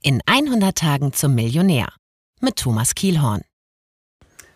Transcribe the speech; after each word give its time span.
In 0.00 0.20
100 0.26 0.78
Tagen 0.78 1.12
zum 1.12 1.34
Millionär 1.34 1.88
mit 2.40 2.54
Thomas 2.54 2.94
Kielhorn. 2.94 3.42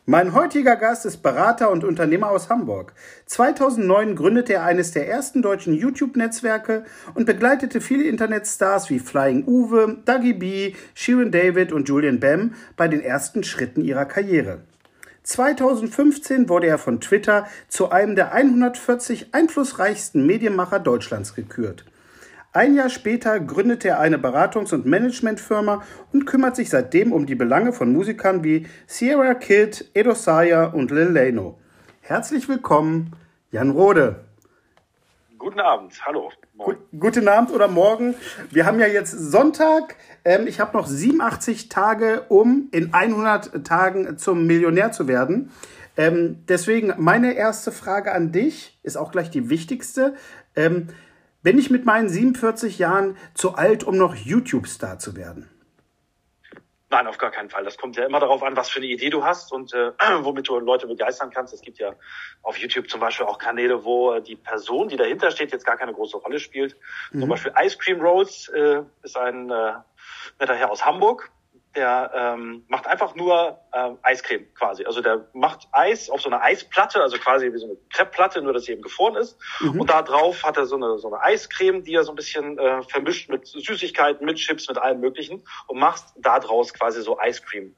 Mein 0.07 0.35
heutiger 0.35 0.77
Gast 0.77 1.05
ist 1.05 1.21
Berater 1.21 1.73
und 1.73 1.83
Unternehmer 1.83 2.31
aus 2.31 2.49
Hamburg. 2.49 2.95
2009 3.27 4.15
gründete 4.15 4.53
er 4.55 4.65
eines 4.65 4.93
der 4.93 5.09
ersten 5.09 5.43
deutschen 5.43 5.75
YouTube-Netzwerke 5.75 6.85
und 7.15 7.27
begleitete 7.27 7.81
viele 7.81 8.05
Internetstars 8.05 8.89
wie 8.89 9.01
Flying 9.01 9.43
Uwe, 9.45 9.99
Dougie 10.05 10.35
B, 10.35 10.75
Sharon 10.95 11.33
David 11.33 11.73
und 11.73 11.89
Julian 11.89 12.21
Bam 12.21 12.55
bei 12.77 12.87
den 12.87 13.01
ersten 13.01 13.43
Schritten 13.43 13.83
ihrer 13.83 14.05
Karriere. 14.05 14.61
2015 15.25 16.49
wurde 16.49 16.69
er 16.69 16.79
von 16.79 17.01
Twitter 17.01 17.49
zu 17.67 17.91
einem 17.91 18.15
der 18.15 18.33
140 18.33 19.35
einflussreichsten 19.35 20.25
Medienmacher 20.25 20.79
Deutschlands 20.79 21.35
gekürt. 21.35 21.85
Ein 22.55 22.75
Jahr 22.75 22.91
später 22.91 23.41
gründete 23.41 23.89
er 23.89 24.01
eine 24.01 24.19
Beratungs- 24.19 24.75
und 24.75 24.85
Managementfirma 24.85 25.83
und 26.13 26.27
kümmert 26.27 26.55
sich 26.55 26.69
seitdem 26.69 27.11
um 27.11 27.25
die 27.25 27.35
Belange 27.35 27.73
von 27.73 27.91
Musikern 27.95 28.45
wie 28.45 28.67
Sierra 28.87 29.33
Kid, 29.33 29.91
Edo 29.95 30.13
Saya 30.13 30.67
und 30.67 30.91
Lil 30.91 31.09
Leno. 31.09 31.59
Herzlich 32.03 32.51
willkommen, 32.51 33.17
Jan 33.53 33.71
Rode. 33.71 34.27
Guten 35.39 35.61
Abend, 35.61 35.99
hallo. 36.05 36.31
Gut, 36.59 36.77
guten 37.01 37.27
Abend 37.27 37.53
oder 37.53 37.69
morgen. 37.69 38.15
Wir 38.51 38.67
haben 38.67 38.79
ja 38.81 38.87
jetzt 38.87 39.13
Sonntag. 39.13 39.97
Ähm, 40.23 40.47
ich 40.47 40.61
habe 40.61 40.77
noch 40.77 40.87
87 40.87 41.71
Tage, 41.71 42.27
um 42.29 42.69
in 42.71 42.93
100 42.93 43.65
Tagen 43.65 44.19
zum 44.19 44.47
Millionär 44.47 44.93
zu 44.93 45.09
werden. 45.09 45.53
Ähm, 45.97 46.45
deswegen 46.49 46.93
meine 46.99 47.33
erste 47.33 47.73
Frage 47.73 48.13
an 48.13 48.31
dich 48.31 48.79
ist 48.83 48.99
auch 48.99 49.11
gleich 49.11 49.31
die 49.31 49.49
wichtigste. 49.49 50.15
Bin 51.43 51.59
ich 51.59 51.71
mit 51.71 51.85
meinen 51.85 52.09
47 52.09 52.79
Jahren 52.79 53.17
zu 53.35 53.55
alt, 53.55 53.83
um 53.83 53.97
noch 53.97 54.15
YouTube-Star 54.15 54.99
zu 54.99 55.17
werden? 55.17 55.49
Nein, 56.89 57.07
auf 57.07 57.17
gar 57.17 57.31
keinen 57.31 57.49
Fall. 57.49 57.65
Das 57.65 57.79
kommt 57.79 57.97
ja 57.97 58.05
immer 58.05 58.21
darauf 58.21 58.43
an, 58.43 58.55
was 58.55 58.69
für 58.69 58.77
eine 58.77 58.87
Idee 58.87 59.09
du 59.09 59.25
hast 59.25 59.51
und 59.51 59.73
äh, 59.73 59.93
womit 60.21 60.47
du 60.47 60.59
Leute 60.59 60.87
begeistern 60.87 61.31
kannst. 61.31 61.55
Es 61.55 61.63
gibt 61.63 61.79
ja 61.79 61.95
auf 62.43 62.59
YouTube 62.59 62.89
zum 62.91 63.01
Beispiel 63.01 63.27
auch 63.27 63.39
Kanäle, 63.39 63.83
wo 63.85 64.21
die 64.21 64.37
Person, 64.37 64.89
die 64.89 64.97
dahinter 64.97 65.31
steht, 65.31 65.53
jetzt 65.53 65.65
gar 65.65 65.79
keine 65.79 65.95
große 65.95 66.19
Rolle 66.19 66.39
spielt. 66.39 66.77
Mhm. 67.11 67.21
Zum 67.21 67.29
Beispiel 67.31 67.53
Ice 67.61 67.79
Cream 67.79 68.01
Rolls 68.03 68.49
äh, 68.51 68.83
ist 69.03 69.17
ein 69.17 69.51
äh, 69.51 69.73
netter 70.39 70.55
Herr 70.55 70.71
aus 70.71 70.85
Hamburg, 70.85 71.31
der 71.75 72.11
ähm, 72.15 72.65
macht 72.69 72.87
einfach 72.87 73.15
nur 73.15 73.59
äh, 73.73 73.91
Eiscreme 74.03 74.47
quasi. 74.55 74.85
Also 74.85 75.01
der 75.01 75.29
macht 75.33 75.69
Eis 75.73 76.11
auf 76.11 76.21
so 76.21 76.29
einer 76.29 76.43
Eisplatte, 76.43 77.01
also 77.01 77.17
quasi 77.19 77.53
wie 77.53 77.59
so 77.59 77.67
eine 77.67 77.77
Kreppplatte, 77.91 78.43
nur 78.43 78.53
dass 78.53 78.65
sie 78.65 78.73
eben 78.73 78.83
gefroren 78.83 79.17
ist. 79.17 79.39
Mhm. 79.61 79.81
Und 79.81 79.91
da 79.91 80.03
drauf 80.03 80.43
hat 80.43 80.57
er 80.57 80.67
so 80.67 80.77
eine, 80.77 80.99
so 80.99 81.09
eine 81.13 81.23
Eiscreme, 81.23 81.83
die 81.83 81.95
er 81.95 82.05
so 82.05 82.13
ein 82.13 82.17
bisschen 82.17 82.59
äh, 82.59 82.83
vermischt 82.83 83.29
mit 83.31 83.47
Süßigkeiten, 83.47 84.25
mit 84.25 84.37
Chips, 84.37 84.69
mit 84.69 84.79
allem 84.79 85.01
Möglichen 85.01 85.45
und 85.67 85.79
macht 85.79 86.05
da 86.17 86.39
draus 86.39 86.75
quasi 86.75 87.03
so 87.03 87.19
Eiscreme 87.19 87.75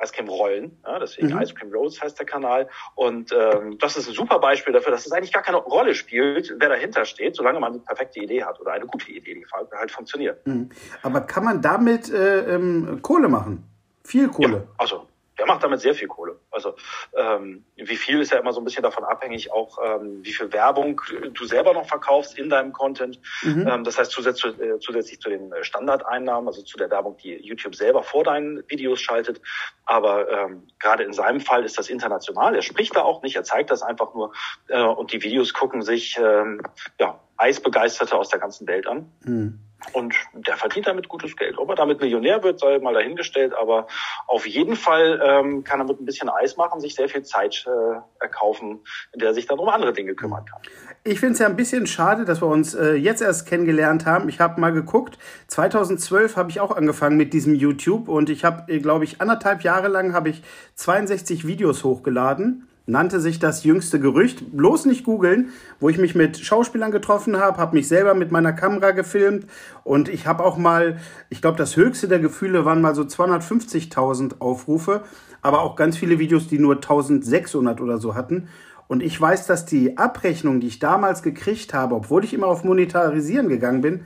Eiscreme-Rollen. 0.00 0.78
Ja, 0.84 0.98
deswegen 0.98 1.28
mhm. 1.28 1.40
Ice 1.40 1.54
Cream 1.54 1.72
Rolls 1.72 2.00
heißt 2.00 2.18
der 2.18 2.26
Kanal. 2.26 2.68
Und 2.94 3.32
ähm, 3.32 3.78
das 3.78 3.96
ist 3.96 4.08
ein 4.08 4.14
super 4.14 4.38
Beispiel 4.38 4.72
dafür, 4.72 4.92
dass 4.92 5.06
es 5.06 5.12
eigentlich 5.12 5.32
gar 5.32 5.42
keine 5.42 5.58
Rolle 5.58 5.94
spielt, 5.94 6.54
wer 6.58 6.68
dahinter 6.68 7.04
steht, 7.04 7.36
solange 7.36 7.60
man 7.60 7.74
die 7.74 7.78
perfekte 7.80 8.20
Idee 8.20 8.44
hat 8.44 8.60
oder 8.60 8.72
eine 8.72 8.86
gute 8.86 9.10
Idee, 9.10 9.34
die 9.34 9.46
halt 9.72 9.90
funktioniert. 9.90 10.46
Mhm. 10.46 10.70
Aber 11.02 11.20
kann 11.20 11.44
man 11.44 11.62
damit 11.62 12.10
äh, 12.10 12.54
ähm, 12.54 13.00
Kohle 13.02 13.28
machen? 13.28 13.64
Viel 14.04 14.28
Kohle? 14.28 14.56
Ja, 14.56 14.74
also 14.78 15.06
der 15.40 15.46
macht 15.46 15.64
damit 15.64 15.80
sehr 15.80 15.94
viel 15.94 16.06
Kohle. 16.06 16.38
Also 16.50 16.74
ähm, 17.16 17.64
wie 17.74 17.96
viel 17.96 18.20
ist 18.20 18.30
ja 18.30 18.38
immer 18.38 18.52
so 18.52 18.60
ein 18.60 18.64
bisschen 18.64 18.82
davon 18.82 19.04
abhängig, 19.04 19.50
auch 19.50 19.78
ähm, 19.82 20.20
wie 20.22 20.34
viel 20.34 20.52
Werbung 20.52 21.00
du 21.32 21.44
selber 21.46 21.72
noch 21.72 21.86
verkaufst 21.86 22.36
in 22.38 22.50
deinem 22.50 22.74
Content. 22.74 23.18
Mhm. 23.42 23.66
Ähm, 23.66 23.84
das 23.84 23.98
heißt 23.98 24.12
zusätzlich, 24.12 24.60
äh, 24.60 24.78
zusätzlich 24.80 25.18
zu 25.18 25.30
den 25.30 25.50
Standardeinnahmen, 25.62 26.46
also 26.46 26.60
zu 26.62 26.76
der 26.76 26.90
Werbung, 26.90 27.16
die 27.16 27.36
YouTube 27.36 27.74
selber 27.74 28.02
vor 28.02 28.22
deinen 28.22 28.62
Videos 28.68 29.00
schaltet. 29.00 29.40
Aber 29.86 30.30
ähm, 30.30 30.66
gerade 30.78 31.04
in 31.04 31.14
seinem 31.14 31.40
Fall 31.40 31.64
ist 31.64 31.78
das 31.78 31.88
international. 31.88 32.54
Er 32.54 32.62
spricht 32.62 32.94
da 32.94 33.00
auch 33.00 33.22
nicht, 33.22 33.36
er 33.36 33.44
zeigt 33.44 33.70
das 33.70 33.82
einfach 33.82 34.12
nur 34.12 34.34
äh, 34.68 34.82
und 34.82 35.10
die 35.14 35.22
Videos 35.22 35.54
gucken 35.54 35.80
sich 35.80 36.18
ähm, 36.18 36.60
ja, 36.98 37.18
Eisbegeisterte 37.38 38.14
aus 38.14 38.28
der 38.28 38.40
ganzen 38.40 38.66
Welt 38.66 38.86
an. 38.86 39.10
Mhm. 39.24 39.69
Und 39.92 40.14
der 40.34 40.56
verdient 40.56 40.86
damit 40.86 41.08
gutes 41.08 41.36
Geld. 41.36 41.58
Ob 41.58 41.68
er 41.70 41.74
damit 41.74 42.00
Millionär 42.00 42.42
wird, 42.42 42.60
sei 42.60 42.78
mal 42.78 42.94
dahingestellt. 42.94 43.54
Aber 43.54 43.86
auf 44.26 44.46
jeden 44.46 44.76
Fall 44.76 45.20
ähm, 45.24 45.64
kann 45.64 45.80
er 45.80 45.84
mit 45.84 46.00
ein 46.00 46.04
bisschen 46.04 46.28
Eis 46.28 46.56
machen, 46.56 46.80
sich 46.80 46.94
sehr 46.94 47.08
viel 47.08 47.22
Zeit 47.22 47.66
äh, 47.66 48.00
erkaufen, 48.20 48.80
in 49.12 49.20
der 49.20 49.28
er 49.30 49.34
sich 49.34 49.46
dann 49.46 49.58
um 49.58 49.68
andere 49.68 49.92
Dinge 49.92 50.14
kümmern 50.14 50.44
kann. 50.44 50.60
Ich 51.04 51.20
finde 51.20 51.34
es 51.34 51.38
ja 51.38 51.46
ein 51.46 51.56
bisschen 51.56 51.86
schade, 51.86 52.24
dass 52.24 52.42
wir 52.42 52.48
uns 52.48 52.74
äh, 52.74 52.92
jetzt 52.94 53.22
erst 53.22 53.46
kennengelernt 53.46 54.06
haben. 54.06 54.28
Ich 54.28 54.40
habe 54.40 54.60
mal 54.60 54.72
geguckt, 54.72 55.18
2012 55.48 56.36
habe 56.36 56.50
ich 56.50 56.60
auch 56.60 56.76
angefangen 56.76 57.16
mit 57.16 57.32
diesem 57.32 57.54
YouTube 57.54 58.08
und 58.08 58.30
ich 58.30 58.44
habe, 58.44 58.70
äh, 58.70 58.78
glaube 58.78 59.04
ich, 59.04 59.20
anderthalb 59.20 59.62
Jahre 59.62 59.88
lang 59.88 60.12
habe 60.12 60.28
ich 60.28 60.42
62 60.74 61.46
Videos 61.46 61.84
hochgeladen 61.84 62.69
nannte 62.86 63.20
sich 63.20 63.38
das 63.38 63.64
jüngste 63.64 64.00
Gerücht. 64.00 64.56
Bloß 64.56 64.86
nicht 64.86 65.04
googeln, 65.04 65.50
wo 65.78 65.88
ich 65.88 65.98
mich 65.98 66.14
mit 66.14 66.38
Schauspielern 66.38 66.90
getroffen 66.90 67.38
habe, 67.38 67.58
habe 67.58 67.76
mich 67.76 67.88
selber 67.88 68.14
mit 68.14 68.32
meiner 68.32 68.52
Kamera 68.52 68.90
gefilmt 68.90 69.46
und 69.84 70.08
ich 70.08 70.26
habe 70.26 70.44
auch 70.44 70.56
mal, 70.56 70.98
ich 71.28 71.40
glaube, 71.40 71.58
das 71.58 71.76
höchste 71.76 72.08
der 72.08 72.18
Gefühle 72.18 72.64
waren 72.64 72.80
mal 72.80 72.94
so 72.94 73.02
250.000 73.02 74.40
Aufrufe, 74.40 75.02
aber 75.42 75.62
auch 75.62 75.76
ganz 75.76 75.96
viele 75.96 76.18
Videos, 76.18 76.48
die 76.48 76.58
nur 76.58 76.76
1600 76.76 77.80
oder 77.80 77.98
so 77.98 78.14
hatten. 78.14 78.48
Und 78.88 79.02
ich 79.02 79.20
weiß, 79.20 79.46
dass 79.46 79.66
die 79.66 79.98
Abrechnung, 79.98 80.58
die 80.58 80.66
ich 80.66 80.80
damals 80.80 81.22
gekriegt 81.22 81.74
habe, 81.74 81.94
obwohl 81.94 82.24
ich 82.24 82.34
immer 82.34 82.48
auf 82.48 82.64
Monetarisieren 82.64 83.48
gegangen 83.48 83.82
bin, 83.82 84.00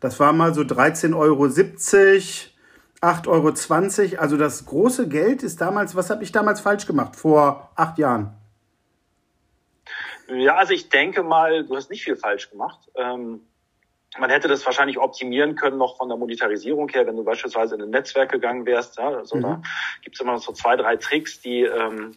das 0.00 0.18
war 0.18 0.32
mal 0.32 0.54
so 0.54 0.62
13,70 0.62 1.14
Euro, 1.14 1.44
8,20 3.00 3.28
Euro. 4.12 4.20
Also 4.20 4.36
das 4.36 4.66
große 4.66 5.08
Geld 5.08 5.42
ist 5.42 5.60
damals, 5.60 5.96
was 5.96 6.10
habe 6.10 6.22
ich 6.22 6.32
damals 6.32 6.60
falsch 6.60 6.86
gemacht 6.86 7.16
vor 7.16 7.70
acht 7.74 7.98
Jahren? 7.98 8.34
Ja, 10.28 10.56
also 10.56 10.72
ich 10.72 10.88
denke 10.88 11.22
mal, 11.22 11.64
du 11.64 11.76
hast 11.76 11.90
nicht 11.90 12.04
viel 12.04 12.16
falsch 12.16 12.50
gemacht. 12.50 12.78
Ähm, 12.94 13.40
man 14.18 14.30
hätte 14.30 14.48
das 14.48 14.64
wahrscheinlich 14.66 14.98
optimieren 14.98 15.54
können 15.54 15.78
noch 15.78 15.96
von 15.96 16.08
der 16.08 16.18
Monetarisierung 16.18 16.88
her, 16.88 17.06
wenn 17.06 17.16
du 17.16 17.24
beispielsweise 17.24 17.76
in 17.76 17.82
ein 17.82 17.90
Netzwerk 17.90 18.30
gegangen 18.30 18.66
wärst. 18.66 18.98
Ja, 18.98 19.08
also 19.08 19.36
mhm. 19.36 19.42
da 19.42 19.62
gibt 20.02 20.16
es 20.16 20.20
immer 20.20 20.32
noch 20.32 20.42
so 20.42 20.52
zwei, 20.52 20.76
drei 20.76 20.96
Tricks, 20.96 21.40
die, 21.40 21.62
ähm, 21.62 22.16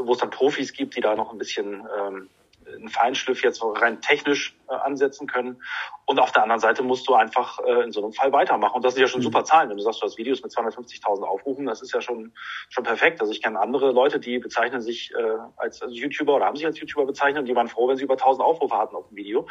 wo 0.00 0.12
es 0.12 0.18
dann 0.18 0.30
Profis 0.30 0.72
gibt, 0.72 0.96
die 0.96 1.00
da 1.00 1.14
noch 1.14 1.32
ein 1.32 1.38
bisschen 1.38 1.86
ähm, 1.98 2.28
einen 2.76 2.88
Feinschliff 2.88 3.42
jetzt 3.42 3.62
rein 3.62 4.00
technisch 4.00 4.56
äh, 4.68 4.74
ansetzen 4.74 5.26
können. 5.26 5.62
Und 6.06 6.18
auf 6.20 6.32
der 6.32 6.42
anderen 6.42 6.60
Seite 6.60 6.82
musst 6.82 7.08
du 7.08 7.14
einfach 7.14 7.58
äh, 7.66 7.84
in 7.84 7.92
so 7.92 8.02
einem 8.02 8.12
Fall 8.12 8.32
weitermachen. 8.32 8.76
Und 8.76 8.84
das 8.84 8.94
sind 8.94 9.02
ja 9.02 9.08
schon 9.08 9.20
mhm. 9.20 9.24
super 9.24 9.44
Zahlen. 9.44 9.70
Wenn 9.70 9.76
du 9.76 9.82
sagst, 9.82 10.00
du 10.00 10.06
hast 10.06 10.18
Videos 10.18 10.42
mit 10.42 10.52
250.000 10.52 11.22
Aufrufen, 11.22 11.66
das 11.66 11.82
ist 11.82 11.92
ja 11.92 12.00
schon, 12.00 12.32
schon 12.68 12.84
perfekt. 12.84 13.20
Also 13.20 13.32
ich 13.32 13.42
kenne 13.42 13.60
andere 13.60 13.92
Leute, 13.92 14.20
die 14.20 14.38
bezeichnen 14.38 14.80
sich 14.80 15.12
äh, 15.14 15.36
als, 15.56 15.82
als 15.82 15.96
YouTuber 15.96 16.36
oder 16.36 16.46
haben 16.46 16.56
sich 16.56 16.66
als 16.66 16.78
YouTuber 16.80 17.06
bezeichnet 17.06 17.40
und 17.40 17.46
die 17.46 17.56
waren 17.56 17.68
froh, 17.68 17.88
wenn 17.88 17.96
sie 17.96 18.04
über 18.04 18.14
1000 18.14 18.44
Aufrufe 18.44 18.76
hatten 18.76 18.96
auf 18.96 19.08
dem 19.08 19.16
Video. 19.16 19.46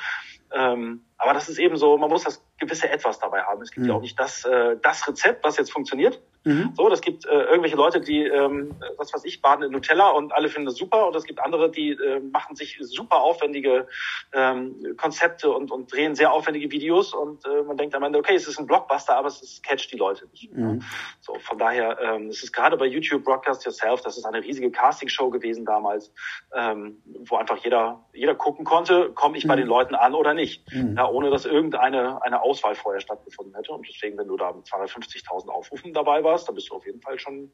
Ähm, 0.51 1.05
aber 1.17 1.33
das 1.33 1.49
ist 1.49 1.57
eben 1.57 1.77
so, 1.77 1.97
man 1.97 2.09
muss 2.09 2.23
das 2.23 2.43
gewisse 2.59 2.89
Etwas 2.89 3.19
dabei 3.19 3.41
haben. 3.41 3.61
Es 3.61 3.71
gibt 3.71 3.83
mhm. 3.83 3.89
ja 3.89 3.95
auch 3.95 4.01
nicht 4.01 4.19
das, 4.19 4.45
äh, 4.45 4.77
das 4.81 5.07
Rezept, 5.07 5.43
was 5.43 5.57
jetzt 5.57 5.71
funktioniert. 5.71 6.21
Mhm. 6.43 6.73
So, 6.75 6.87
das 6.89 7.01
gibt 7.01 7.25
äh, 7.25 7.29
irgendwelche 7.29 7.75
Leute, 7.75 7.99
die, 7.99 8.23
ähm, 8.23 8.75
was 8.97 9.13
weiß 9.13 9.25
ich, 9.25 9.41
baden 9.41 9.63
in 9.63 9.71
Nutella 9.71 10.09
und 10.11 10.33
alle 10.33 10.47
finden 10.47 10.67
das 10.67 10.75
super. 10.75 11.07
Und 11.07 11.15
es 11.15 11.25
gibt 11.25 11.39
andere, 11.39 11.69
die 11.69 11.91
äh, 11.91 12.19
machen 12.19 12.55
sich 12.55 12.77
super 12.81 13.17
aufwendige 13.17 13.87
ähm, 14.31 14.95
Konzepte 14.95 15.51
und, 15.51 15.71
und 15.71 15.91
drehen 15.91 16.15
sehr 16.15 16.31
aufwendige 16.31 16.71
Videos. 16.71 17.13
Und 17.13 17.45
äh, 17.45 17.63
man 17.63 17.77
denkt 17.77 17.95
am 17.95 18.03
Ende, 18.03 18.19
okay, 18.19 18.35
es 18.35 18.47
ist 18.47 18.59
ein 18.59 18.65
Blockbuster, 18.65 19.15
aber 19.17 19.27
es 19.27 19.41
ist, 19.41 19.63
catcht 19.63 19.91
die 19.91 19.97
Leute 19.97 20.27
nicht. 20.31 20.53
Mhm. 20.53 20.83
So, 21.19 21.35
von 21.39 21.57
daher, 21.57 21.99
ähm, 21.99 22.27
es 22.27 22.43
ist 22.43 22.53
gerade 22.53 22.77
bei 22.77 22.85
YouTube 22.85 23.23
Broadcast 23.23 23.65
Yourself, 23.65 24.01
das 24.01 24.17
ist 24.17 24.25
eine 24.25 24.41
riesige 24.41 24.71
Castingshow 24.71 25.29
gewesen 25.29 25.65
damals, 25.65 26.13
ähm, 26.55 27.01
wo 27.25 27.35
einfach 27.35 27.57
jeder, 27.57 28.05
jeder 28.13 28.35
gucken 28.35 28.63
konnte, 28.63 29.11
komme 29.13 29.37
ich 29.37 29.47
bei 29.47 29.55
mhm. 29.55 29.61
den 29.61 29.67
Leuten 29.67 29.95
an 29.95 30.13
oder 30.13 30.33
nicht. 30.33 30.71
Mhm. 30.71 30.97
Ohne 31.11 31.29
dass 31.29 31.45
irgendeine 31.45 32.21
eine 32.23 32.41
Auswahl 32.41 32.75
vorher 32.75 33.01
stattgefunden 33.01 33.55
hätte. 33.55 33.71
Und 33.71 33.87
deswegen, 33.87 34.17
wenn 34.17 34.27
du 34.27 34.37
da 34.37 34.51
mit 34.51 34.65
250.000 34.65 35.49
Aufrufen 35.49 35.93
dabei 35.93 36.23
warst, 36.23 36.47
dann 36.47 36.55
bist 36.55 36.69
du 36.69 36.75
auf 36.75 36.85
jeden 36.85 37.01
Fall 37.01 37.19
schon, 37.19 37.51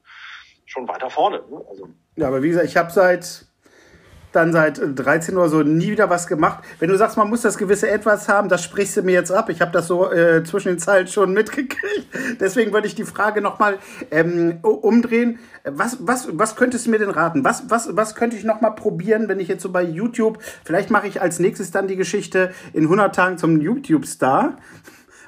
schon 0.65 0.87
weiter 0.87 1.09
vorne. 1.09 1.43
Ne? 1.49 1.65
Also. 1.69 1.89
Ja, 2.15 2.27
aber 2.27 2.43
wie 2.43 2.49
gesagt, 2.49 2.67
ich 2.67 2.77
habe 2.77 2.91
seit 2.91 3.45
dann 4.35 4.51
seit 4.51 4.81
13 4.95 5.37
oder 5.37 5.49
so 5.49 5.63
nie 5.63 5.91
wieder 5.91 6.09
was 6.09 6.27
gemacht. 6.27 6.63
Wenn 6.79 6.89
du 6.89 6.97
sagst, 6.97 7.17
man 7.17 7.29
muss 7.29 7.41
das 7.41 7.57
gewisse 7.57 7.89
Etwas 7.89 8.27
haben, 8.27 8.49
das 8.49 8.63
sprichst 8.63 8.97
du 8.97 9.03
mir 9.03 9.13
jetzt 9.13 9.31
ab. 9.31 9.49
Ich 9.49 9.61
habe 9.61 9.71
das 9.71 9.87
so 9.87 10.11
äh, 10.11 10.43
zwischen 10.43 10.69
den 10.69 10.79
Zeilen 10.79 11.07
schon 11.07 11.33
mitgekriegt. 11.33 12.07
Deswegen 12.39 12.73
würde 12.73 12.87
ich 12.87 12.95
die 12.95 13.05
Frage 13.05 13.41
nochmal 13.41 13.77
ähm, 14.11 14.59
umdrehen. 14.61 15.39
Was, 15.63 15.97
was, 16.01 16.27
was 16.31 16.55
könntest 16.55 16.85
du 16.85 16.91
mir 16.91 16.99
denn 16.99 17.09
raten? 17.09 17.43
Was, 17.43 17.69
was, 17.69 17.95
was 17.95 18.15
könnte 18.15 18.35
ich 18.35 18.43
nochmal 18.43 18.75
probieren, 18.75 19.27
wenn 19.27 19.39
ich 19.39 19.47
jetzt 19.47 19.63
so 19.63 19.71
bei 19.71 19.83
YouTube, 19.83 20.39
vielleicht 20.65 20.89
mache 20.89 21.07
ich 21.07 21.21
als 21.21 21.39
nächstes 21.39 21.71
dann 21.71 21.87
die 21.87 21.95
Geschichte 21.95 22.51
in 22.73 22.83
100 22.83 23.15
Tagen 23.15 23.37
zum 23.37 23.61
YouTube-Star. 23.61 24.57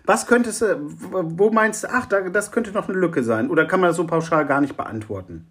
Was 0.06 0.28
könntest 0.28 0.62
du, 0.62 0.78
wo 0.80 1.50
meinst 1.50 1.84
du, 1.84 1.88
ach, 1.92 2.06
das 2.06 2.51
könnte 2.51 2.72
noch 2.72 2.88
eine 2.88 2.98
Lücke 2.98 3.24
sein? 3.24 3.50
Oder 3.50 3.66
kann 3.66 3.80
man 3.80 3.90
das 3.90 3.98
so 3.98 4.06
pauschal 4.06 4.46
gar 4.46 4.62
nicht 4.62 4.78
beantworten? 4.78 5.48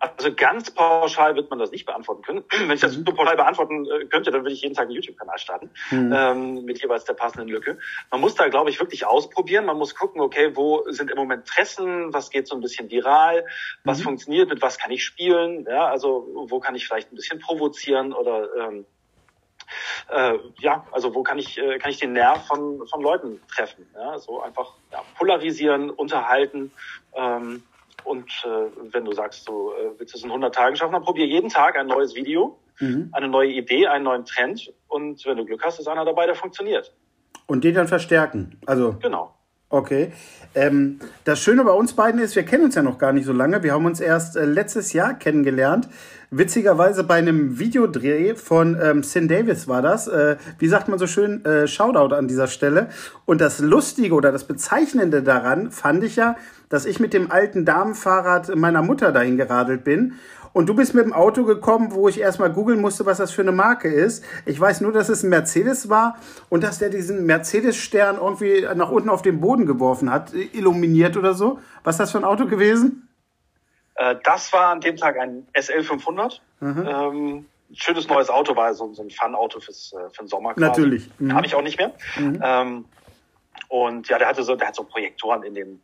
Also 0.00 0.32
ganz 0.34 0.70
pauschal 0.70 1.34
wird 1.34 1.50
man 1.50 1.58
das 1.58 1.70
nicht 1.70 1.86
beantworten 1.86 2.22
können. 2.22 2.44
Wenn 2.50 2.70
ich 2.70 2.80
das 2.80 2.96
mhm. 2.96 3.04
so 3.06 3.12
pauschal 3.12 3.36
beantworten 3.36 3.86
äh, 3.86 4.06
könnte, 4.06 4.30
dann 4.30 4.42
würde 4.42 4.52
ich 4.52 4.62
jeden 4.62 4.74
Tag 4.74 4.86
einen 4.86 4.92
YouTube-Kanal 4.92 5.38
starten 5.38 5.70
mhm. 5.90 6.12
ähm, 6.14 6.64
mit 6.64 6.80
jeweils 6.80 7.04
der 7.04 7.14
passenden 7.14 7.48
Lücke. 7.48 7.78
Man 8.10 8.20
muss 8.20 8.34
da, 8.34 8.48
glaube 8.48 8.70
ich, 8.70 8.80
wirklich 8.80 9.06
ausprobieren. 9.06 9.66
Man 9.66 9.76
muss 9.76 9.94
gucken, 9.94 10.20
okay, 10.20 10.54
wo 10.54 10.84
sind 10.90 11.10
im 11.10 11.16
Moment 11.16 11.46
Tressen, 11.46 12.12
was 12.12 12.30
geht 12.30 12.46
so 12.46 12.54
ein 12.54 12.60
bisschen 12.60 12.90
viral, 12.90 13.44
was 13.84 13.98
mhm. 13.98 14.04
funktioniert, 14.04 14.48
mit 14.48 14.62
was 14.62 14.78
kann 14.78 14.90
ich 14.90 15.04
spielen, 15.04 15.66
ja, 15.68 15.86
also 15.86 16.28
wo 16.48 16.60
kann 16.60 16.74
ich 16.74 16.86
vielleicht 16.86 17.12
ein 17.12 17.16
bisschen 17.16 17.38
provozieren 17.40 18.12
oder 18.12 18.48
ähm, 18.56 18.86
äh, 20.08 20.38
ja, 20.60 20.86
also 20.92 21.14
wo 21.14 21.22
kann 21.22 21.38
ich, 21.38 21.58
äh, 21.58 21.78
kann 21.78 21.90
ich 21.90 21.98
den 21.98 22.12
Nerv 22.12 22.46
von, 22.46 22.86
von 22.86 23.02
Leuten 23.02 23.40
treffen? 23.48 23.86
Ja? 23.94 24.18
So 24.18 24.40
einfach 24.40 24.74
ja, 24.92 25.02
polarisieren, 25.16 25.90
unterhalten. 25.90 26.72
Ähm, 27.14 27.62
und 28.08 28.30
äh, 28.44 28.92
wenn 28.92 29.04
du 29.04 29.12
sagst, 29.12 29.46
du 29.48 29.72
äh, 29.72 29.98
willst 29.98 30.14
es 30.14 30.22
in 30.22 30.30
100 30.30 30.54
Tagen 30.54 30.76
schaffen, 30.76 30.92
dann 30.92 31.02
probier 31.02 31.26
jeden 31.26 31.50
Tag 31.50 31.76
ein 31.76 31.86
neues 31.86 32.14
Video, 32.14 32.58
mhm. 32.80 33.10
eine 33.12 33.28
neue 33.28 33.50
Idee, 33.50 33.86
einen 33.86 34.04
neuen 34.04 34.24
Trend. 34.24 34.72
Und 34.88 35.24
wenn 35.26 35.36
du 35.36 35.44
Glück 35.44 35.62
hast, 35.62 35.78
ist 35.78 35.88
einer 35.88 36.04
dabei, 36.04 36.26
der 36.26 36.34
funktioniert. 36.34 36.94
Und 37.46 37.64
den 37.64 37.74
dann 37.74 37.88
verstärken. 37.88 38.58
Also 38.66 38.96
genau. 39.00 39.34
Okay. 39.70 40.12
Ähm, 40.54 40.98
das 41.24 41.40
Schöne 41.40 41.62
bei 41.62 41.72
uns 41.72 41.92
beiden 41.92 42.20
ist, 42.20 42.34
wir 42.34 42.42
kennen 42.42 42.64
uns 42.64 42.74
ja 42.74 42.82
noch 42.82 42.96
gar 42.96 43.12
nicht 43.12 43.26
so 43.26 43.34
lange. 43.34 43.62
Wir 43.62 43.74
haben 43.74 43.84
uns 43.84 44.00
erst 44.00 44.36
äh, 44.36 44.46
letztes 44.46 44.94
Jahr 44.94 45.12
kennengelernt. 45.12 45.88
Witzigerweise 46.30 47.04
bei 47.04 47.16
einem 47.16 47.58
Videodreh 47.58 48.34
von 48.34 48.78
ähm, 48.82 49.02
Sin 49.02 49.28
Davis 49.28 49.68
war 49.68 49.82
das. 49.82 50.08
Äh, 50.08 50.36
wie 50.58 50.68
sagt 50.68 50.88
man 50.88 50.98
so 50.98 51.06
schön? 51.06 51.44
Äh, 51.44 51.66
Shoutout 51.66 52.14
an 52.14 52.28
dieser 52.28 52.46
Stelle. 52.46 52.88
Und 53.26 53.42
das 53.42 53.58
Lustige 53.58 54.14
oder 54.14 54.32
das 54.32 54.44
Bezeichnende 54.44 55.22
daran 55.22 55.70
fand 55.70 56.02
ich 56.02 56.16
ja, 56.16 56.36
dass 56.70 56.86
ich 56.86 56.98
mit 56.98 57.12
dem 57.12 57.30
alten 57.30 57.66
Damenfahrrad 57.66 58.56
meiner 58.56 58.82
Mutter 58.82 59.12
dahin 59.12 59.36
geradelt 59.36 59.84
bin 59.84 60.14
und 60.52 60.68
du 60.68 60.74
bist 60.74 60.94
mit 60.94 61.04
dem 61.04 61.12
Auto 61.12 61.44
gekommen, 61.44 61.92
wo 61.92 62.08
ich 62.08 62.20
erstmal 62.20 62.50
googeln 62.50 62.80
musste, 62.80 63.06
was 63.06 63.18
das 63.18 63.30
für 63.30 63.42
eine 63.42 63.52
Marke 63.52 63.88
ist. 63.88 64.24
Ich 64.46 64.58
weiß 64.58 64.80
nur, 64.80 64.92
dass 64.92 65.08
es 65.08 65.22
ein 65.22 65.30
Mercedes 65.30 65.88
war 65.88 66.16
und 66.48 66.62
dass 66.62 66.78
der 66.78 66.90
diesen 66.90 67.26
Mercedes-Stern 67.26 68.16
irgendwie 68.16 68.66
nach 68.74 68.90
unten 68.90 69.08
auf 69.08 69.22
den 69.22 69.40
Boden 69.40 69.66
geworfen 69.66 70.10
hat, 70.10 70.32
illuminiert 70.34 71.16
oder 71.16 71.34
so. 71.34 71.58
Was 71.84 71.96
ist 71.96 72.00
das 72.00 72.12
für 72.12 72.18
ein 72.18 72.24
Auto 72.24 72.46
gewesen? 72.46 73.08
Äh, 73.96 74.16
das 74.24 74.52
war 74.52 74.68
an 74.68 74.80
dem 74.80 74.96
Tag 74.96 75.18
ein 75.18 75.46
SL 75.58 75.82
500. 75.82 76.40
Mhm. 76.60 76.88
Ähm, 76.88 77.46
schönes 77.74 78.08
neues 78.08 78.30
Auto, 78.30 78.56
war 78.56 78.72
so, 78.74 78.92
so 78.92 79.02
ein 79.02 79.10
Fun-Auto 79.10 79.60
fürs, 79.60 79.92
äh, 79.92 80.10
für 80.10 80.24
den 80.24 80.28
Sommer. 80.28 80.54
Quasi. 80.54 80.66
Natürlich. 80.66 81.10
Mhm. 81.18 81.34
Habe 81.34 81.46
ich 81.46 81.54
auch 81.54 81.62
nicht 81.62 81.78
mehr. 81.78 81.92
Mhm. 82.16 82.40
Ähm, 82.42 82.84
und 83.68 84.08
ja, 84.08 84.18
der 84.18 84.28
hatte 84.28 84.42
so, 84.42 84.56
der 84.56 84.68
hat 84.68 84.74
so 84.74 84.84
Projektoren 84.84 85.42
in 85.42 85.54
den, 85.54 85.82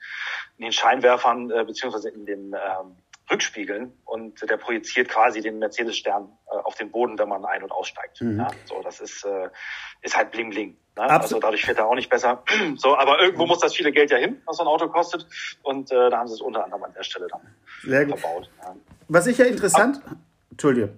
in 0.58 0.64
den 0.64 0.72
Scheinwerfern, 0.72 1.50
äh, 1.50 1.64
beziehungsweise 1.64 2.08
in 2.08 2.24
den 2.24 2.54
ähm, 2.54 2.96
Rückspiegeln 3.30 3.92
und 4.04 4.48
der 4.48 4.56
projiziert 4.56 5.08
quasi 5.08 5.40
den 5.40 5.58
Mercedes-Stern 5.58 6.28
äh, 6.46 6.56
auf 6.56 6.74
den 6.74 6.90
Boden, 6.90 7.18
wenn 7.18 7.28
man 7.28 7.44
ein- 7.44 7.62
und 7.62 7.72
aussteigt. 7.72 8.20
Mhm. 8.20 8.38
Ja, 8.38 8.50
so, 8.66 8.82
das 8.82 9.00
ist, 9.00 9.24
äh, 9.24 9.48
ist 10.02 10.16
halt 10.16 10.30
bling 10.30 10.50
bling. 10.50 10.76
Ne? 10.96 11.02
Also 11.02 11.40
dadurch 11.40 11.64
fährt 11.64 11.78
er 11.78 11.86
auch 11.86 11.94
nicht 11.94 12.10
besser. 12.10 12.42
so, 12.76 12.96
aber 12.96 13.20
irgendwo 13.20 13.46
muss 13.46 13.60
das 13.60 13.74
viele 13.74 13.92
Geld 13.92 14.10
ja 14.10 14.18
hin, 14.18 14.42
was 14.44 14.58
so 14.58 14.62
ein 14.62 14.68
Auto 14.68 14.88
kostet. 14.88 15.26
Und 15.62 15.90
äh, 15.90 16.10
da 16.10 16.18
haben 16.18 16.28
sie 16.28 16.34
es 16.34 16.40
unter 16.40 16.64
anderem 16.64 16.84
an 16.84 16.92
der 16.92 17.02
Stelle 17.02 17.26
dann 17.28 17.40
Sehr 17.82 18.06
verbaut. 18.06 18.50
Ja. 18.62 18.76
Was 19.08 19.26
ich 19.26 19.38
ja 19.38 19.46
interessant, 19.46 20.02
aber, 20.04 20.16
Entschuldige. 20.50 20.94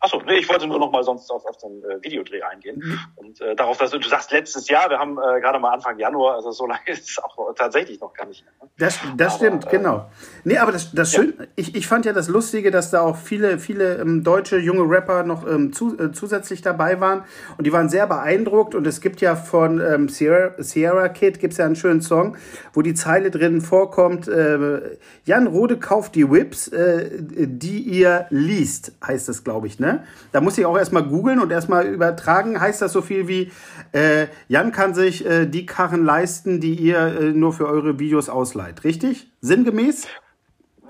Achso, 0.00 0.22
nee, 0.26 0.38
ich 0.38 0.48
wollte 0.48 0.68
nur 0.68 0.78
noch 0.78 0.92
mal 0.92 1.02
sonst 1.02 1.28
auf, 1.30 1.44
auf 1.44 1.56
den 1.56 1.82
äh, 1.82 2.00
Videodreh 2.02 2.40
eingehen. 2.42 2.80
Mhm. 2.84 2.98
Und 3.16 3.40
äh, 3.40 3.56
darauf, 3.56 3.78
dass 3.78 3.90
du, 3.90 3.98
du 3.98 4.08
sagst 4.08 4.30
letztes 4.30 4.68
Jahr, 4.68 4.88
wir 4.90 4.98
haben 4.98 5.18
äh, 5.18 5.40
gerade 5.40 5.58
mal 5.58 5.72
Anfang 5.72 5.98
Januar, 5.98 6.36
also 6.36 6.52
so 6.52 6.66
lange 6.68 6.82
ist 6.86 7.10
es 7.10 7.18
auch 7.18 7.52
tatsächlich 7.56 8.00
noch 8.00 8.14
gar 8.14 8.26
nicht. 8.26 8.44
Ne? 8.44 8.68
Das, 8.78 9.00
das 9.16 9.34
aber, 9.34 9.36
stimmt, 9.36 9.66
äh, 9.66 9.70
genau. 9.70 10.08
Nee, 10.44 10.58
aber 10.58 10.70
das, 10.70 10.92
das 10.92 11.12
ja. 11.12 11.22
schön, 11.22 11.48
ich, 11.56 11.74
ich 11.74 11.88
fand 11.88 12.06
ja 12.06 12.12
das 12.12 12.28
Lustige, 12.28 12.70
dass 12.70 12.92
da 12.92 13.00
auch 13.00 13.16
viele, 13.16 13.58
viele 13.58 13.96
ähm, 13.96 14.22
deutsche 14.22 14.58
junge 14.58 14.88
Rapper 14.88 15.24
noch 15.24 15.44
ähm, 15.44 15.72
zu, 15.72 15.98
äh, 15.98 16.12
zusätzlich 16.12 16.62
dabei 16.62 17.00
waren. 17.00 17.24
Und 17.56 17.66
die 17.66 17.72
waren 17.72 17.88
sehr 17.88 18.06
beeindruckt. 18.06 18.76
Und 18.76 18.86
es 18.86 19.00
gibt 19.00 19.20
ja 19.20 19.34
von 19.34 19.80
ähm, 19.80 20.08
Sierra, 20.08 20.52
Sierra 20.58 21.08
Kid 21.08 21.40
gibt's 21.40 21.56
ja 21.56 21.66
einen 21.66 21.76
schönen 21.76 22.02
Song, 22.02 22.36
wo 22.72 22.82
die 22.82 22.94
Zeile 22.94 23.32
drin 23.32 23.60
vorkommt, 23.60 24.28
äh, 24.28 24.96
Jan 25.24 25.48
Rode 25.48 25.78
kauft 25.78 26.14
die 26.14 26.30
Whips, 26.30 26.68
äh, 26.68 27.10
die 27.20 27.80
ihr 27.80 28.26
liest, 28.30 28.92
heißt 29.04 29.28
es, 29.28 29.42
glaube 29.42 29.66
ich, 29.66 29.80
ne? 29.80 29.87
Ne? 29.92 30.04
Da 30.32 30.40
muss 30.40 30.58
ich 30.58 30.66
auch 30.66 30.76
erstmal 30.76 31.04
googeln 31.04 31.40
und 31.40 31.50
erstmal 31.50 31.86
übertragen. 31.86 32.60
Heißt 32.60 32.82
das 32.82 32.92
so 32.92 33.02
viel 33.02 33.28
wie, 33.28 33.50
äh, 33.92 34.26
Jan 34.48 34.72
kann 34.72 34.94
sich 34.94 35.24
äh, 35.24 35.46
die 35.46 35.66
Karren 35.66 36.04
leisten, 36.04 36.60
die 36.60 36.74
ihr 36.74 36.98
äh, 36.98 37.24
nur 37.32 37.52
für 37.52 37.66
eure 37.66 37.98
Videos 37.98 38.28
ausleiht. 38.28 38.84
Richtig? 38.84 39.30
Sinngemäß? 39.40 40.06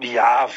Ja, 0.00 0.48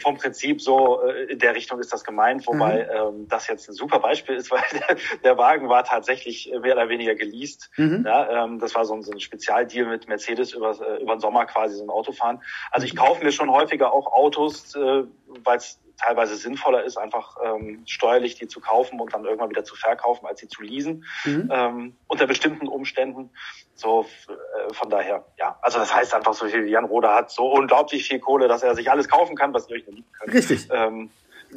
vom 0.00 0.16
Prinzip 0.16 0.62
so 0.62 1.02
äh, 1.02 1.32
in 1.32 1.38
der 1.38 1.54
Richtung 1.54 1.78
ist 1.78 1.92
das 1.92 2.04
gemeint, 2.04 2.46
wobei 2.46 2.84
mhm. 2.84 3.18
ähm, 3.18 3.28
das 3.28 3.46
jetzt 3.48 3.68
ein 3.68 3.74
super 3.74 3.98
Beispiel 3.98 4.36
ist, 4.36 4.50
weil 4.50 4.62
der, 4.72 4.96
der 5.22 5.38
Wagen 5.38 5.68
war 5.68 5.84
tatsächlich 5.84 6.50
mehr 6.62 6.74
oder 6.74 6.88
weniger 6.88 7.14
geleast. 7.14 7.70
Mhm. 7.76 8.04
Ja, 8.06 8.44
ähm, 8.44 8.58
das 8.58 8.74
war 8.74 8.84
so 8.86 8.94
ein, 8.94 9.02
so 9.02 9.12
ein 9.12 9.20
Spezialdeal 9.20 9.86
mit 9.86 10.08
Mercedes 10.08 10.52
über, 10.52 10.70
äh, 10.70 11.02
über 11.02 11.16
den 11.16 11.20
Sommer 11.20 11.44
quasi 11.46 11.76
so 11.76 11.82
ein 11.82 11.90
Auto 11.90 12.12
fahren. 12.12 12.42
Also 12.70 12.86
ich 12.86 12.96
kaufe 12.96 13.22
mir 13.22 13.32
schon 13.32 13.50
häufiger 13.50 13.92
auch 13.92 14.06
Autos, 14.12 14.74
äh, 14.74 15.04
weil 15.44 15.56
es 15.58 15.78
teilweise 15.98 16.36
sinnvoller 16.36 16.84
ist, 16.84 16.96
einfach 16.96 17.36
ähm, 17.44 17.82
steuerlich 17.86 18.36
die 18.36 18.46
zu 18.48 18.60
kaufen 18.60 19.00
und 19.00 19.12
dann 19.12 19.24
irgendwann 19.24 19.50
wieder 19.50 19.64
zu 19.64 19.74
verkaufen, 19.74 20.26
als 20.26 20.40
sie 20.40 20.48
zu 20.48 20.62
leasen, 20.62 21.04
mhm. 21.24 21.50
ähm, 21.52 21.96
unter 22.06 22.26
bestimmten 22.26 22.68
Umständen. 22.68 23.30
So 23.74 24.06
äh, 24.28 24.72
von 24.74 24.90
daher, 24.90 25.24
ja. 25.38 25.58
Also 25.60 25.78
das 25.78 25.94
heißt 25.94 26.14
einfach 26.14 26.34
so 26.34 26.46
viel, 26.46 26.68
Jan 26.68 26.84
Roder 26.84 27.14
hat 27.14 27.30
so 27.30 27.46
unglaublich 27.52 28.06
viel 28.06 28.20
Kohle, 28.20 28.48
dass 28.48 28.62
er 28.62 28.74
sich 28.74 28.90
alles 28.90 29.08
kaufen 29.08 29.36
kann, 29.36 29.52
was 29.52 29.68
lieben 29.68 30.04
könnt. 30.18 30.34
Richtig. 30.34 30.68
Ähm, 30.70 31.10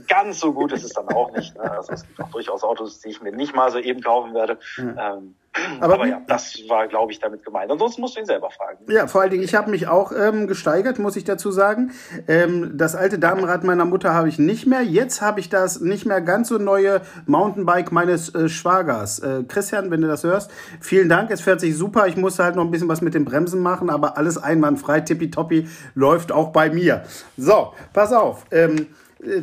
ganz 0.08 0.40
so 0.40 0.54
gut 0.54 0.72
ist 0.72 0.84
es 0.84 0.94
dann 0.94 1.08
auch 1.10 1.32
nicht. 1.32 1.56
Ne? 1.56 1.70
Also 1.70 1.94
es 1.94 2.06
gibt 2.06 2.20
auch 2.22 2.32
durchaus 2.32 2.64
Autos, 2.64 3.00
die 3.00 3.10
ich 3.10 3.22
mir 3.22 3.32
nicht 3.32 3.56
mal 3.56 3.72
so 3.72 3.80
eben 3.80 4.02
kaufen 4.02 4.34
werde. 4.34 4.58
Ja. 4.78 5.16
Ähm, 5.16 5.36
aber, 5.82 5.96
aber 5.96 6.08
ja, 6.08 6.22
das 6.28 6.58
war, 6.70 6.88
glaube 6.88 7.12
ich, 7.12 7.20
damit 7.20 7.44
gemeint. 7.44 7.70
Ansonsten 7.70 8.00
musst 8.00 8.16
du 8.16 8.22
ihn 8.22 8.26
selber 8.26 8.50
fragen. 8.52 8.80
Ja, 8.88 9.08
vor 9.08 9.22
allen 9.22 9.32
Dingen, 9.32 9.44
ich 9.44 9.54
habe 9.54 9.70
mich 9.70 9.88
auch 9.88 10.14
ähm, 10.14 10.48
gesteigert, 10.48 10.98
muss 10.98 11.18
ich 11.18 11.26
dazu 11.26 11.52
sagen. 11.52 11.92
Ähm, 12.30 12.78
das 12.78 12.96
alte 12.96 13.20
Damenrad 13.20 13.66
meiner 13.66 13.84
Mutter 13.84 14.14
habe 14.14 14.30
ich 14.30 14.40
nicht 14.40 14.66
mehr. 14.66 14.82
Jetzt 14.82 15.22
habe 15.22 15.42
ich 15.42 15.50
das 15.50 15.82
nicht 15.82 16.06
mehr 16.06 16.22
ganz 16.22 16.48
so 16.48 16.58
neue 16.58 17.02
Mountainbike 17.26 17.92
meines 17.92 18.34
äh, 18.34 18.48
Schwagers. 18.48 19.20
Äh, 19.20 19.44
Christian, 19.46 19.92
wenn 19.92 20.02
du 20.02 20.08
das 20.08 20.24
hörst, 20.24 20.52
vielen 20.80 21.10
Dank. 21.10 21.30
Es 21.32 21.42
fährt 21.42 21.60
sich 21.60 21.78
super. 21.78 22.08
Ich 22.08 22.16
musste 22.16 22.46
halt 22.46 22.56
noch 22.56 22.64
ein 22.64 22.72
bisschen 22.72 22.88
was 22.88 23.02
mit 23.02 23.14
den 23.14 23.26
Bremsen 23.26 23.60
machen, 23.60 23.90
aber 23.90 24.18
alles 24.18 24.38
einwandfrei, 24.38 25.02
tippitoppi, 25.02 25.68
läuft 25.96 26.32
auch 26.32 26.54
bei 26.54 26.70
mir. 26.70 27.04
So, 27.36 27.74
pass 27.92 28.14
auf. 28.14 28.46
Ähm, 28.52 28.88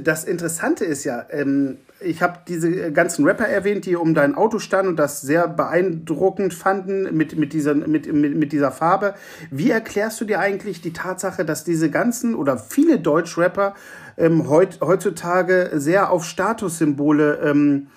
das 0.02 0.24
Interessante 0.24 0.84
ist 0.84 1.04
ja, 1.04 1.24
ähm, 1.30 1.78
ich 2.00 2.22
habe 2.22 2.38
diese 2.46 2.92
ganzen 2.92 3.24
Rapper 3.24 3.46
erwähnt, 3.46 3.86
die 3.86 3.96
um 3.96 4.14
dein 4.14 4.34
Auto 4.34 4.58
standen 4.58 4.90
und 4.90 4.96
das 4.96 5.20
sehr 5.20 5.48
beeindruckend 5.48 6.54
fanden 6.54 7.16
mit, 7.16 7.36
mit, 7.36 7.52
dieser, 7.52 7.74
mit, 7.74 8.12
mit, 8.12 8.36
mit 8.36 8.52
dieser 8.52 8.70
Farbe. 8.70 9.14
Wie 9.50 9.70
erklärst 9.70 10.20
du 10.20 10.24
dir 10.24 10.40
eigentlich 10.40 10.80
die 10.80 10.92
Tatsache, 10.92 11.44
dass 11.44 11.64
diese 11.64 11.90
ganzen 11.90 12.34
oder 12.34 12.58
viele 12.58 12.98
Deutschrapper 12.98 13.74
ähm, 14.16 14.48
heut, 14.48 14.80
heutzutage 14.80 15.70
sehr 15.74 16.10
auf 16.10 16.24
Statussymbole 16.24 17.40
ähm, 17.44 17.88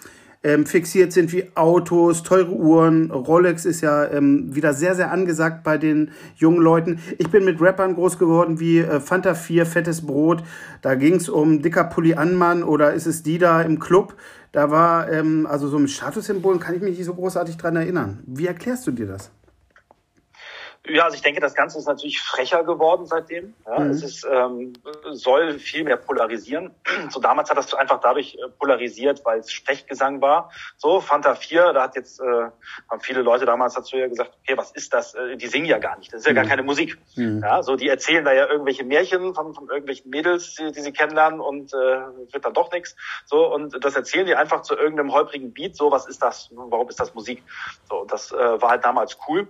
ähm, 0.43 0.65
fixiert 0.65 1.13
sind 1.13 1.31
wie 1.31 1.45
Autos, 1.55 2.23
teure 2.23 2.51
Uhren. 2.51 3.11
Rolex 3.11 3.65
ist 3.65 3.81
ja 3.81 4.09
ähm, 4.09 4.55
wieder 4.55 4.73
sehr, 4.73 4.95
sehr 4.95 5.11
angesagt 5.11 5.63
bei 5.63 5.77
den 5.77 6.11
jungen 6.35 6.61
Leuten. 6.61 6.99
Ich 7.17 7.29
bin 7.29 7.45
mit 7.45 7.61
Rappern 7.61 7.95
groß 7.95 8.17
geworden 8.17 8.59
wie 8.59 8.79
äh, 8.79 8.99
Fanta 8.99 9.35
4, 9.35 9.65
Fettes 9.65 10.05
Brot. 10.05 10.43
Da 10.81 10.95
ging 10.95 11.15
es 11.15 11.29
um 11.29 11.61
dicker 11.61 11.83
Pulli 11.83 12.15
Anmann 12.15 12.63
oder 12.63 12.93
ist 12.93 13.05
es 13.05 13.23
die 13.23 13.37
da 13.37 13.61
im 13.61 13.79
Club. 13.79 14.15
Da 14.51 14.69
war, 14.69 15.11
ähm, 15.11 15.47
also 15.49 15.67
so 15.67 15.79
mit 15.79 15.91
Statussymbolen 15.91 16.59
kann 16.59 16.75
ich 16.75 16.81
mich 16.81 16.97
nicht 16.97 17.05
so 17.05 17.13
großartig 17.13 17.57
dran 17.57 17.75
erinnern. 17.75 18.19
Wie 18.25 18.47
erklärst 18.47 18.85
du 18.87 18.91
dir 18.91 19.07
das? 19.07 19.31
Ja, 20.87 21.03
also 21.03 21.15
ich 21.15 21.21
denke, 21.21 21.39
das 21.39 21.53
Ganze 21.53 21.77
ist 21.77 21.85
natürlich 21.85 22.19
frecher 22.19 22.63
geworden 22.63 23.05
seitdem. 23.05 23.53
Ja, 23.67 23.79
mhm. 23.79 23.91
Es 23.91 24.01
ist, 24.01 24.27
ähm, 24.29 24.73
soll 25.11 25.59
viel 25.59 25.83
mehr 25.83 25.97
polarisieren. 25.97 26.73
So 27.09 27.19
damals 27.19 27.49
hat 27.49 27.57
das 27.57 27.73
einfach 27.73 27.99
dadurch 27.99 28.35
äh, 28.35 28.49
polarisiert, 28.57 29.23
weil 29.25 29.39
es 29.39 29.51
Sprechgesang 29.51 30.21
war. 30.21 30.51
So 30.77 31.01
Fanta 31.01 31.35
4, 31.35 31.73
da 31.73 31.83
hat 31.83 31.95
jetzt 31.95 32.19
äh, 32.19 32.23
haben 32.89 33.01
viele 33.01 33.21
Leute 33.21 33.45
damals 33.45 33.73
dazu 33.73 33.97
ja 33.97 34.07
gesagt, 34.07 34.31
okay, 34.41 34.57
was 34.57 34.71
ist 34.71 34.93
das? 34.93 35.13
Äh, 35.13 35.37
die 35.37 35.47
singen 35.47 35.65
ja 35.65 35.77
gar 35.77 35.97
nicht. 35.97 36.11
Das 36.13 36.21
ist 36.21 36.25
ja 36.25 36.31
mhm. 36.31 36.35
gar 36.37 36.45
keine 36.45 36.63
Musik. 36.63 36.97
Mhm. 37.15 37.41
Ja, 37.43 37.61
so 37.61 37.75
die 37.75 37.87
erzählen 37.87 38.23
da 38.23 38.33
ja 38.33 38.47
irgendwelche 38.47 38.83
Märchen 38.83 39.35
von, 39.35 39.53
von 39.53 39.67
irgendwelchen 39.69 40.09
Mädels, 40.09 40.55
die, 40.55 40.71
die 40.71 40.81
sie 40.81 40.93
kennenlernen 40.93 41.41
und 41.41 41.73
äh, 41.73 41.77
wird 41.77 42.43
dann 42.43 42.53
doch 42.53 42.71
nichts. 42.71 42.95
So 43.25 43.53
und 43.53 43.83
das 43.83 43.95
erzählen 43.95 44.25
die 44.25 44.35
einfach 44.35 44.61
zu 44.61 44.75
irgendeinem 44.75 45.11
holprigen 45.11 45.53
Beat. 45.53 45.75
So 45.75 45.91
was 45.91 46.07
ist 46.07 46.23
das? 46.23 46.49
Warum 46.53 46.89
ist 46.89 46.99
das 46.99 47.13
Musik? 47.13 47.43
So 47.87 48.05
das 48.05 48.31
äh, 48.31 48.61
war 48.61 48.69
halt 48.71 48.85
damals 48.85 49.17
cool 49.27 49.47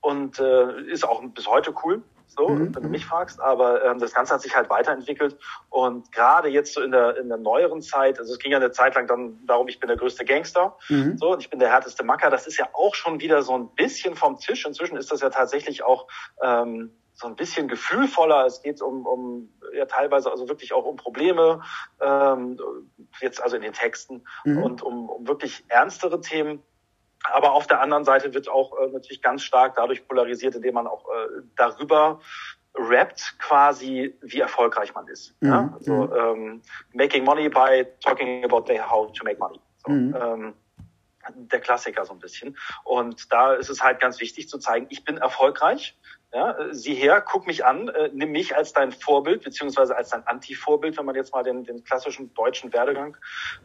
und 0.00 0.38
äh, 0.38 0.82
ist 0.82 1.06
auch 1.06 1.22
bis 1.22 1.46
heute 1.46 1.74
cool, 1.84 2.02
so, 2.26 2.48
mhm. 2.48 2.74
wenn 2.74 2.82
du 2.82 2.88
mich 2.88 3.04
fragst. 3.04 3.40
Aber 3.40 3.84
ähm, 3.84 3.98
das 3.98 4.14
Ganze 4.14 4.34
hat 4.34 4.42
sich 4.42 4.54
halt 4.54 4.70
weiterentwickelt 4.70 5.36
und 5.68 6.10
gerade 6.12 6.48
jetzt 6.48 6.74
so 6.74 6.82
in 6.82 6.92
der 6.92 7.16
in 7.16 7.28
der 7.28 7.38
neueren 7.38 7.82
Zeit, 7.82 8.18
also 8.18 8.32
es 8.32 8.38
ging 8.38 8.52
ja 8.52 8.58
eine 8.58 8.70
Zeit 8.70 8.94
lang 8.94 9.06
dann 9.06 9.44
darum, 9.46 9.68
ich 9.68 9.80
bin 9.80 9.88
der 9.88 9.96
größte 9.96 10.24
Gangster, 10.24 10.76
mhm. 10.88 11.18
so 11.18 11.32
und 11.32 11.40
ich 11.40 11.50
bin 11.50 11.58
der 11.58 11.70
härteste 11.70 12.04
Macker. 12.04 12.30
Das 12.30 12.46
ist 12.46 12.58
ja 12.58 12.68
auch 12.72 12.94
schon 12.94 13.20
wieder 13.20 13.42
so 13.42 13.56
ein 13.56 13.68
bisschen 13.74 14.14
vom 14.16 14.38
Tisch. 14.38 14.64
Inzwischen 14.64 14.96
ist 14.96 15.10
das 15.10 15.20
ja 15.20 15.30
tatsächlich 15.30 15.82
auch 15.82 16.06
ähm, 16.42 16.92
so 17.20 17.26
ein 17.26 17.36
bisschen 17.36 17.68
gefühlvoller. 17.68 18.46
Es 18.46 18.62
geht 18.62 18.80
um, 18.80 19.06
um 19.06 19.50
ja 19.74 19.84
teilweise 19.84 20.30
also 20.30 20.48
wirklich 20.48 20.72
auch 20.72 20.84
um 20.84 20.96
Probleme, 20.96 21.62
ähm, 22.00 22.58
jetzt 23.20 23.42
also 23.42 23.56
in 23.56 23.62
den 23.62 23.72
Texten 23.72 24.24
mhm. 24.44 24.62
und 24.62 24.82
um, 24.82 25.08
um 25.08 25.28
wirklich 25.28 25.64
ernstere 25.68 26.20
Themen. 26.20 26.62
Aber 27.24 27.52
auf 27.52 27.66
der 27.66 27.80
anderen 27.80 28.04
Seite 28.04 28.32
wird 28.34 28.48
auch 28.48 28.72
äh, 28.78 28.88
natürlich 28.88 29.22
ganz 29.22 29.42
stark 29.42 29.74
dadurch 29.76 30.06
polarisiert, 30.06 30.54
indem 30.54 30.74
man 30.74 30.86
auch 30.86 31.06
äh, 31.08 31.42
darüber 31.56 32.20
rappt 32.74 33.36
quasi, 33.38 34.14
wie 34.22 34.40
erfolgreich 34.40 34.94
man 34.94 35.06
ist. 35.08 35.34
Mhm. 35.40 35.48
Ja? 35.48 35.72
Also 35.74 35.92
mhm. 35.92 36.12
ähm, 36.16 36.62
making 36.92 37.24
money 37.24 37.48
by 37.48 37.86
talking 38.02 38.44
about 38.44 38.64
how 38.88 39.12
to 39.12 39.24
make 39.24 39.38
money. 39.38 39.60
So, 39.84 39.92
mhm. 39.92 40.16
ähm, 40.20 40.54
der 41.34 41.60
Klassiker 41.60 42.04
so 42.04 42.12
ein 42.12 42.18
bisschen. 42.18 42.56
Und 42.84 43.32
da 43.32 43.54
ist 43.54 43.70
es 43.70 43.82
halt 43.82 44.00
ganz 44.00 44.20
wichtig 44.20 44.48
zu 44.48 44.58
zeigen, 44.58 44.86
ich 44.90 45.04
bin 45.04 45.18
erfolgreich. 45.18 45.96
Ja, 46.32 46.56
sieh 46.70 46.94
her, 46.94 47.20
guck 47.20 47.48
mich 47.48 47.64
an, 47.64 47.88
äh, 47.88 48.08
nimm 48.12 48.30
mich 48.30 48.56
als 48.56 48.72
dein 48.72 48.92
Vorbild, 48.92 49.42
beziehungsweise 49.42 49.96
als 49.96 50.10
dein 50.10 50.24
Anti-Vorbild, 50.28 50.96
wenn 50.96 51.04
man 51.04 51.16
jetzt 51.16 51.34
mal 51.34 51.42
den, 51.42 51.64
den 51.64 51.82
klassischen 51.82 52.32
deutschen 52.34 52.72
Werdegang 52.72 53.16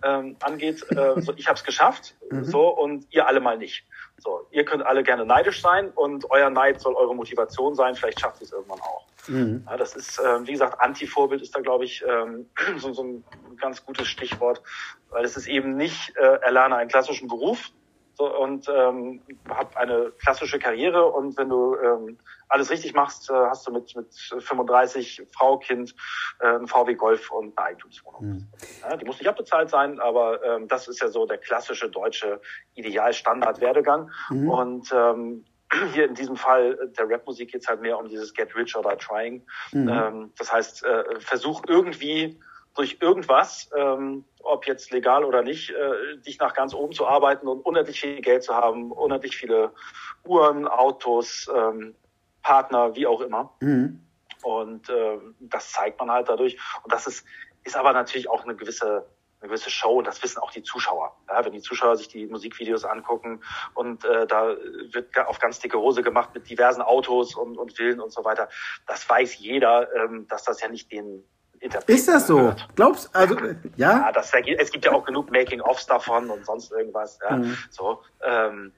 ähm, 0.02 0.36
angeht. 0.42 0.84
Äh, 0.90 1.14
so, 1.22 1.32
ich 1.36 1.48
habe 1.48 1.58
es 1.58 1.64
geschafft, 1.64 2.16
mhm. 2.32 2.44
so 2.44 2.68
und 2.70 3.06
ihr 3.12 3.28
alle 3.28 3.40
mal 3.40 3.60
nicht. 3.60 3.86
So, 4.18 4.48
ihr 4.50 4.66
könnt 4.66 4.84
alle 4.84 5.04
gerne 5.04 5.26
neidisch 5.26 5.62
sein 5.62 5.90
und 5.90 6.32
euer 6.32 6.50
Neid 6.50 6.82
soll 6.82 6.96
eure 6.96 7.14
Motivation 7.14 7.76
sein. 7.76 7.94
Vielleicht 7.94 8.20
schafft 8.20 8.42
ihr 8.42 8.46
es 8.46 8.52
irgendwann 8.52 8.82
auch. 8.82 9.06
Mhm. 9.28 9.64
Ja, 9.68 9.78
das 9.78 9.96
ist, 9.96 10.20
äh, 10.20 10.48
wie 10.48 10.54
gesagt, 10.54 10.80
Anti-Vorbild 10.80 11.44
ist 11.44 11.56
da, 11.56 11.60
glaube 11.60 11.86
ich, 11.86 12.04
ähm, 12.08 12.50
so, 12.78 12.94
so 12.94 13.04
ein 13.04 13.24
ganz 13.58 13.86
gutes 13.86 14.08
Stichwort, 14.08 14.62
weil 15.10 15.26
es 15.26 15.38
ist 15.38 15.48
eben 15.48 15.76
nicht, 15.76 16.16
äh, 16.18 16.40
erlerne 16.42 16.76
einen 16.78 16.90
klassischen 16.90 17.28
Beruf, 17.28 17.72
so, 18.18 18.34
und 18.34 18.70
ähm, 18.70 19.22
habe 19.50 19.78
eine 19.78 20.12
klassische 20.12 20.58
Karriere 20.58 21.06
und 21.06 21.38
wenn 21.38 21.50
du 21.50 21.76
ähm, 21.76 22.18
alles 22.48 22.70
richtig 22.70 22.94
machst, 22.94 23.30
äh, 23.30 23.34
hast 23.34 23.68
du 23.68 23.72
mit, 23.72 23.94
mit 23.96 24.08
35 24.16 25.24
Frau, 25.34 25.58
Kind, 25.58 25.94
äh, 26.40 26.48
ein 26.48 26.68
VW 26.68 26.94
Golf 26.96 27.30
und 27.32 27.58
eine 27.58 27.68
Eigentumswohnung. 27.68 28.26
Mhm. 28.26 28.48
Ja, 28.82 28.96
die 28.96 29.06
muss 29.06 29.20
nicht 29.20 29.28
abbezahlt 29.28 29.70
sein, 29.70 30.00
aber 30.00 30.42
ähm, 30.44 30.68
das 30.70 30.88
ist 30.88 31.02
ja 31.02 31.10
so 31.10 31.26
der 31.26 31.40
klassische 31.40 31.90
deutsche 31.90 32.40
Idealstandard-Werdegang. 32.76 34.10
Mhm. 34.30 34.50
Und 34.50 34.94
ähm, 34.94 35.46
hier 35.94 36.06
in 36.06 36.16
diesem 36.16 36.38
Fall 36.38 36.92
der 36.98 37.10
Rapmusik 37.10 37.52
geht 37.52 37.64
es 37.64 37.68
halt 37.68 37.82
mehr 37.82 38.00
um 38.00 38.08
dieses 38.08 38.34
Get 38.34 38.56
Rich 38.56 38.78
or 38.78 38.84
Die 38.84 38.96
Trying. 38.98 39.46
Mhm. 39.74 39.90
Ähm, 39.90 40.34
das 40.38 40.54
heißt, 40.54 40.86
äh, 40.86 41.20
versuch 41.20 41.64
irgendwie 41.68 42.40
durch 42.76 42.98
irgendwas, 43.00 43.70
ähm, 43.76 44.26
ob 44.44 44.68
jetzt 44.68 44.92
legal 44.92 45.24
oder 45.24 45.42
nicht, 45.42 45.72
äh, 45.72 46.18
dich 46.18 46.40
nach 46.40 46.54
ganz 46.54 46.74
oben 46.74 46.94
zu 46.94 47.08
arbeiten 47.08 47.48
und 47.48 47.62
unendlich 47.62 48.02
viel 48.02 48.22
Geld 48.22 48.44
zu 48.44 48.54
haben, 48.54 48.92
unendlich 48.92 49.36
viele 49.38 49.72
Uhren, 50.26 50.68
Autos, 50.68 51.50
ähm, 51.54 51.96
Partner, 52.44 52.96
wie 52.96 53.08
auch 53.08 53.22
immer. 53.22 53.54
Mhm. 53.62 54.02
Und 54.44 54.90
äh, 54.90 55.18
das 55.40 55.72
zeigt 55.72 56.00
man 56.00 56.12
halt 56.12 56.30
dadurch. 56.30 56.58
Und 56.84 56.94
das 56.94 57.08
ist, 57.08 57.26
ist 57.64 57.76
aber 57.76 57.94
natürlich 57.94 58.30
auch 58.30 58.44
eine 58.44 58.56
gewisse 58.56 59.08
eine 59.42 59.50
gewisse 59.50 59.70
Show 59.70 59.98
und 59.98 60.08
das 60.08 60.24
wissen 60.24 60.40
auch 60.40 60.52
die 60.52 60.64
Zuschauer. 60.64 61.16
Ja, 61.28 61.44
wenn 61.44 61.52
die 61.52 61.62
Zuschauer 61.62 61.98
sich 61.98 62.08
die 62.08 62.26
Musikvideos 62.26 62.86
angucken 62.86 63.42
und 63.74 64.06
äh, 64.06 64.26
da 64.26 64.56
wird 64.92 65.18
auf 65.18 65.40
ganz 65.40 65.60
dicke 65.60 65.78
Hose 65.78 66.02
gemacht 66.02 66.30
mit 66.34 66.50
diversen 66.50 66.82
Autos 66.82 67.36
und, 67.36 67.58
und 67.58 67.74
Villen 67.74 68.00
und 68.00 68.12
so 68.12 68.24
weiter, 68.24 68.50
das 68.88 69.08
weiß 69.10 69.38
jeder, 69.38 69.94
ähm, 69.96 70.28
dass 70.28 70.44
das 70.44 70.62
ja 70.62 70.70
nicht 70.70 70.92
den 70.92 71.24
ist 71.88 72.08
das 72.08 72.28
so? 72.28 72.38
Gehört. 72.38 72.68
Glaubst 72.76 73.16
also 73.16 73.36
ja? 73.76 73.92
Ja, 73.92 74.12
das, 74.12 74.32
es 74.34 74.72
gibt 74.72 74.86
ja 74.86 74.92
auch 74.92 75.06
genug 75.06 75.32
Making-ofs 75.32 75.86
davon 75.86 76.30
und 76.30 76.46
sonst 76.46 76.72
irgendwas. 76.72 77.20
Ja, 77.28 77.38
mhm. 77.38 77.58
so. 77.70 78.02
Ähm, 78.24 78.72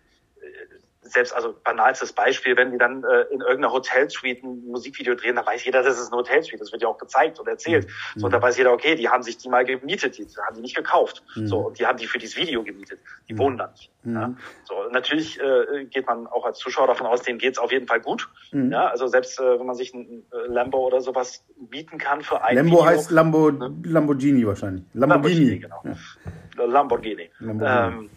selbst 1.11 1.33
also 1.33 1.55
banalstes 1.63 2.13
Beispiel, 2.13 2.55
wenn 2.55 2.71
die 2.71 2.77
dann 2.77 3.03
äh, 3.03 3.21
in 3.31 3.41
irgendeiner 3.41 3.71
Hotelsuite 3.71 4.45
ein 4.45 4.67
Musikvideo 4.67 5.15
drehen, 5.15 5.35
dann 5.35 5.45
weiß 5.45 5.65
jeder, 5.65 5.83
das 5.83 5.99
ist 5.99 6.11
eine 6.11 6.19
Hotelsuite. 6.19 6.57
Das 6.57 6.71
wird 6.71 6.81
ja 6.81 6.87
auch 6.87 6.97
gezeigt 6.97 7.39
und 7.39 7.47
erzählt. 7.47 7.87
Mhm. 7.87 8.19
So, 8.19 8.25
und 8.25 8.31
da 8.31 8.41
weiß 8.41 8.57
jeder, 8.57 8.71
okay, 8.73 8.95
die 8.95 9.09
haben 9.09 9.23
sich 9.23 9.37
die 9.37 9.49
mal 9.49 9.65
gemietet, 9.65 10.17
die 10.17 10.27
haben 10.45 10.55
die 10.55 10.61
nicht 10.61 10.75
gekauft. 10.75 11.23
Mhm. 11.35 11.47
So, 11.47 11.57
und 11.59 11.79
die 11.79 11.85
haben 11.85 11.97
die 11.97 12.07
für 12.07 12.17
dieses 12.17 12.37
Video 12.37 12.63
gemietet. 12.63 12.99
Die 13.27 13.33
mhm. 13.33 13.37
wohnen 13.39 13.57
da 13.57 13.67
nicht. 13.67 13.91
Mhm. 14.03 14.15
Ja. 14.15 14.33
So, 14.65 14.75
natürlich 14.91 15.39
äh, 15.39 15.85
geht 15.85 16.07
man 16.07 16.27
auch 16.27 16.45
als 16.45 16.59
Zuschauer 16.59 16.87
davon 16.87 17.07
aus, 17.07 17.21
denen 17.21 17.39
geht's 17.39 17.57
auf 17.57 17.71
jeden 17.71 17.87
Fall 17.87 17.99
gut. 17.99 18.29
Mhm. 18.51 18.71
Ja, 18.71 18.87
also 18.87 19.07
selbst 19.07 19.39
äh, 19.39 19.59
wenn 19.59 19.65
man 19.65 19.75
sich 19.75 19.93
ein 19.93 20.25
äh, 20.31 20.47
Lambo 20.47 20.85
oder 20.85 21.01
sowas 21.01 21.43
mieten 21.69 21.97
kann 21.97 22.21
für 22.21 22.43
ein 22.43 22.55
Lambo 22.55 22.71
Video, 22.71 22.85
heißt 22.85 23.11
Lambo, 23.11 23.51
ne? 23.51 23.75
Lamborghini 23.83 24.45
wahrscheinlich. 24.45 24.83
Lamborghini, 24.93 25.59
Lamborghini 25.59 25.59
genau. 25.59 25.81
Ja. 25.83 26.65
Lamborghini. 26.65 27.29
Lamborghini. 27.39 27.97
Ähm, 27.97 28.09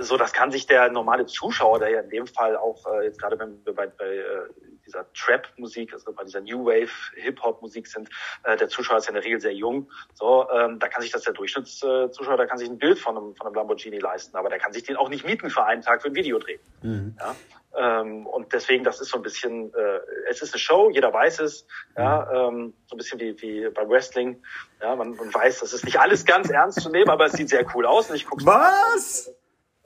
so, 0.00 0.16
das 0.16 0.32
kann 0.32 0.50
sich 0.50 0.66
der 0.66 0.90
normale 0.90 1.26
Zuschauer, 1.26 1.78
der 1.78 1.90
ja 1.90 2.00
in 2.00 2.10
dem 2.10 2.26
Fall 2.26 2.56
auch 2.56 2.84
äh, 2.86 3.04
jetzt 3.04 3.20
gerade 3.20 3.38
wenn 3.38 3.64
wir 3.64 3.74
bei, 3.74 3.86
bei 3.86 4.16
äh, 4.16 4.48
dieser 4.86 5.10
Trap-Musik, 5.12 5.92
also 5.92 6.12
bei 6.12 6.24
dieser 6.24 6.40
New 6.40 6.64
Wave 6.66 6.90
Hip-Hop-Musik 7.16 7.86
sind, 7.86 8.08
äh, 8.44 8.56
der 8.56 8.68
Zuschauer 8.68 8.98
ist 8.98 9.06
ja 9.06 9.10
in 9.10 9.14
der 9.14 9.24
Regel 9.24 9.40
sehr 9.40 9.54
jung. 9.54 9.90
So, 10.14 10.48
ähm, 10.50 10.78
da 10.78 10.88
kann 10.88 11.02
sich 11.02 11.10
das 11.10 11.22
der 11.22 11.32
Durchschnittszuschauer, 11.32 12.36
der 12.36 12.46
kann 12.46 12.58
sich 12.58 12.68
ein 12.68 12.78
Bild 12.78 12.98
von 12.98 13.16
einem, 13.16 13.36
von 13.36 13.46
einem 13.46 13.56
Lamborghini 13.56 13.98
leisten, 13.98 14.36
aber 14.36 14.48
der 14.48 14.58
kann 14.58 14.72
sich 14.72 14.82
den 14.82 14.96
auch 14.96 15.08
nicht 15.08 15.24
mieten 15.24 15.50
für 15.50 15.64
einen 15.64 15.82
Tag 15.82 16.02
für 16.02 16.08
ein 16.08 16.14
Video 16.14 16.38
drehen. 16.38 16.60
Mhm. 16.82 17.16
Ja? 17.18 17.34
Ähm, 17.76 18.26
und 18.26 18.52
deswegen, 18.52 18.84
das 18.84 19.00
ist 19.00 19.10
so 19.10 19.16
ein 19.16 19.22
bisschen, 19.22 19.72
äh, 19.74 20.00
es 20.30 20.42
ist 20.42 20.52
eine 20.52 20.60
Show, 20.60 20.90
jeder 20.90 21.12
weiß 21.12 21.40
es, 21.40 21.66
ja, 21.96 22.48
ähm, 22.48 22.74
so 22.86 22.94
ein 22.94 22.98
bisschen 22.98 23.18
wie, 23.18 23.40
wie 23.42 23.68
beim 23.70 23.88
Wrestling. 23.88 24.42
Ja, 24.80 24.94
man, 24.94 25.16
man 25.16 25.34
weiß, 25.34 25.60
das 25.60 25.72
ist 25.72 25.84
nicht 25.84 25.98
alles 25.98 26.24
ganz 26.24 26.50
ernst 26.50 26.80
zu 26.82 26.90
nehmen, 26.90 27.10
aber 27.10 27.26
es 27.26 27.32
sieht 27.32 27.48
sehr 27.48 27.66
cool 27.74 27.86
aus 27.86 28.10
und 28.10 28.16
ich 28.16 28.26
gucke 28.26 28.46
Was? 28.46 29.26
Mal. 29.26 29.34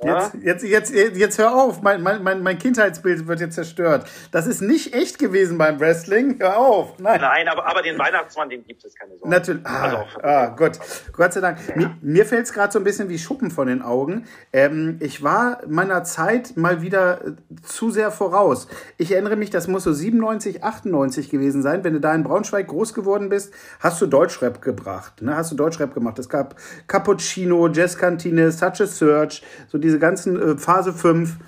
Jetzt, 0.00 0.34
jetzt, 0.40 0.64
jetzt, 0.64 0.94
jetzt 0.94 1.38
hör 1.38 1.56
auf, 1.56 1.82
mein, 1.82 2.00
mein, 2.02 2.22
mein 2.22 2.56
Kindheitsbild 2.56 3.26
wird 3.26 3.40
jetzt 3.40 3.56
zerstört. 3.56 4.08
Das 4.30 4.46
ist 4.46 4.60
nicht 4.60 4.94
echt 4.94 5.18
gewesen 5.18 5.58
beim 5.58 5.80
Wrestling. 5.80 6.36
Hör 6.38 6.56
auf. 6.56 7.00
Nein, 7.00 7.20
Nein 7.20 7.48
aber, 7.48 7.66
aber 7.66 7.82
den 7.82 7.98
Weihnachtsmann, 7.98 8.48
den 8.48 8.64
gibt 8.64 8.84
es, 8.84 8.94
keine 8.94 9.16
Sorge. 9.16 9.28
Natürlich. 9.28 9.66
Ah, 9.66 9.82
also 9.82 9.96
ah, 10.22 10.46
Gott. 10.50 10.78
Gott 11.12 11.32
sei 11.32 11.40
Dank. 11.40 11.58
Ja. 11.68 11.76
Mir, 11.76 11.96
mir 12.00 12.26
fällt 12.26 12.46
es 12.46 12.52
gerade 12.52 12.72
so 12.72 12.78
ein 12.78 12.84
bisschen 12.84 13.08
wie 13.08 13.18
Schuppen 13.18 13.50
von 13.50 13.66
den 13.66 13.82
Augen. 13.82 14.28
Ähm, 14.52 14.98
ich 15.00 15.24
war 15.24 15.62
meiner 15.66 16.04
Zeit 16.04 16.56
mal 16.56 16.80
wieder 16.80 17.26
äh, 17.26 17.32
zu 17.66 17.90
sehr 17.90 18.12
voraus. 18.12 18.68
Ich 18.98 19.10
erinnere 19.10 19.34
mich, 19.34 19.50
das 19.50 19.66
muss 19.66 19.82
so 19.82 19.92
97, 19.92 20.62
98 20.62 21.28
gewesen 21.28 21.60
sein. 21.60 21.82
Wenn 21.82 21.94
du 21.94 22.00
da 22.00 22.14
in 22.14 22.22
Braunschweig 22.22 22.68
groß 22.68 22.94
geworden 22.94 23.30
bist, 23.30 23.52
hast 23.80 24.00
du 24.00 24.06
Deutschrap 24.06 24.62
gebracht. 24.62 25.22
Ne? 25.22 25.34
Hast 25.34 25.50
du 25.50 25.56
Deutschrap 25.56 25.92
gemacht. 25.92 26.20
Es 26.20 26.28
gab 26.28 26.54
Cappuccino, 26.86 27.66
Jazzkantine, 27.66 28.52
Such 28.52 28.80
a 28.80 28.86
Search, 28.86 29.42
so 29.66 29.78
die 29.78 29.87
diese 29.88 29.98
ganzen 29.98 30.40
äh, 30.40 30.58
Phase 30.58 30.92
5 30.92 31.38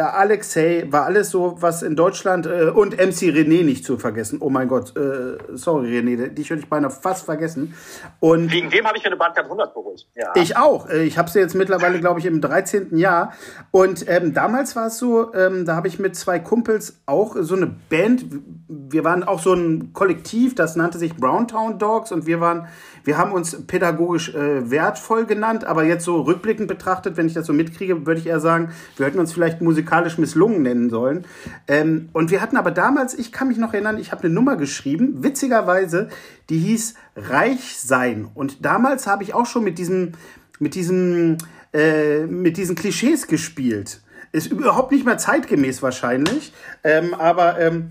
äh, 0.00 0.02
Alexei 0.02 0.86
war 0.88 1.04
alles 1.04 1.30
so, 1.30 1.56
was 1.60 1.82
in 1.82 1.94
Deutschland 1.94 2.46
äh, 2.46 2.70
und 2.74 2.96
MC 2.96 3.34
René 3.34 3.64
nicht 3.64 3.84
zu 3.84 3.98
vergessen. 3.98 4.38
Oh 4.40 4.48
mein 4.48 4.66
Gott, 4.66 4.96
äh, 4.96 5.36
sorry 5.52 5.88
René, 5.88 6.28
dich 6.28 6.48
würde 6.48 6.62
ich 6.62 6.68
beinahe 6.70 6.90
fast 6.90 7.26
vergessen. 7.26 7.74
Und 8.18 8.50
Wegen 8.50 8.70
dem 8.70 8.86
habe 8.86 8.96
ich 8.96 9.04
eine 9.04 9.16
Bahncard 9.16 9.44
100 9.44 9.74
geholt. 9.74 10.06
Ja. 10.14 10.32
Ich 10.36 10.56
auch. 10.56 10.88
Äh, 10.88 11.04
ich 11.04 11.18
habe 11.18 11.28
sie 11.28 11.38
jetzt 11.38 11.54
mittlerweile, 11.54 12.00
glaube 12.00 12.18
ich, 12.18 12.24
im 12.24 12.40
13. 12.40 12.96
Jahr. 12.96 13.34
Und 13.72 14.08
ähm, 14.08 14.32
damals 14.32 14.74
war 14.74 14.86
es 14.86 14.96
so, 14.96 15.34
ähm, 15.34 15.66
da 15.66 15.76
habe 15.76 15.88
ich 15.88 15.98
mit 15.98 16.16
zwei 16.16 16.38
Kumpels 16.38 17.02
auch 17.04 17.36
so 17.38 17.54
eine 17.54 17.66
Band. 17.66 18.24
Wir 18.68 19.04
waren 19.04 19.22
auch 19.22 19.40
so 19.40 19.52
ein 19.52 19.92
Kollektiv, 19.92 20.54
das 20.54 20.76
nannte 20.76 20.96
sich 20.96 21.14
Browntown 21.14 21.78
Dogs 21.78 22.10
und 22.10 22.24
wir 22.24 22.40
waren, 22.40 22.68
wir 23.04 23.18
haben 23.18 23.32
uns 23.32 23.66
pädagogisch 23.66 24.34
äh, 24.34 24.70
wertvoll 24.70 25.26
genannt, 25.26 25.64
aber 25.64 25.84
jetzt 25.84 26.04
so 26.04 26.20
rückblickend 26.20 26.68
betrachtet, 26.68 27.16
wenn 27.16 27.26
ich 27.26 27.34
das 27.34 27.46
so 27.46 27.52
mitkriege, 27.52 28.06
würde 28.06 28.20
ich 28.20 28.26
eher 28.26 28.40
sagen, 28.40 28.70
wir 28.96 29.06
hätten 29.06 29.18
uns 29.18 29.32
vielleicht 29.32 29.60
musikalisch 29.60 30.18
misslungen 30.18 30.62
nennen 30.62 30.90
sollen. 30.90 31.24
Ähm, 31.68 32.08
und 32.12 32.30
wir 32.30 32.40
hatten 32.40 32.56
aber 32.56 32.70
damals, 32.70 33.14
ich 33.14 33.32
kann 33.32 33.48
mich 33.48 33.58
noch 33.58 33.72
erinnern, 33.72 33.98
ich 33.98 34.12
habe 34.12 34.24
eine 34.24 34.34
Nummer 34.34 34.56
geschrieben, 34.56 35.22
witzigerweise, 35.22 36.08
die 36.48 36.58
hieß 36.58 36.94
Reich 37.16 37.78
sein. 37.78 38.28
Und 38.34 38.64
damals 38.64 39.06
habe 39.06 39.22
ich 39.22 39.34
auch 39.34 39.46
schon 39.46 39.64
mit 39.64 39.78
diesem, 39.78 40.12
mit 40.58 40.74
diesem, 40.74 41.38
äh, 41.72 42.26
mit 42.26 42.56
diesen 42.56 42.76
Klischees 42.76 43.26
gespielt. 43.26 44.02
Ist 44.32 44.52
überhaupt 44.52 44.92
nicht 44.92 45.04
mehr 45.04 45.18
zeitgemäß 45.18 45.82
wahrscheinlich. 45.82 46.52
Ähm, 46.84 47.14
aber 47.14 47.58
ähm, 47.58 47.90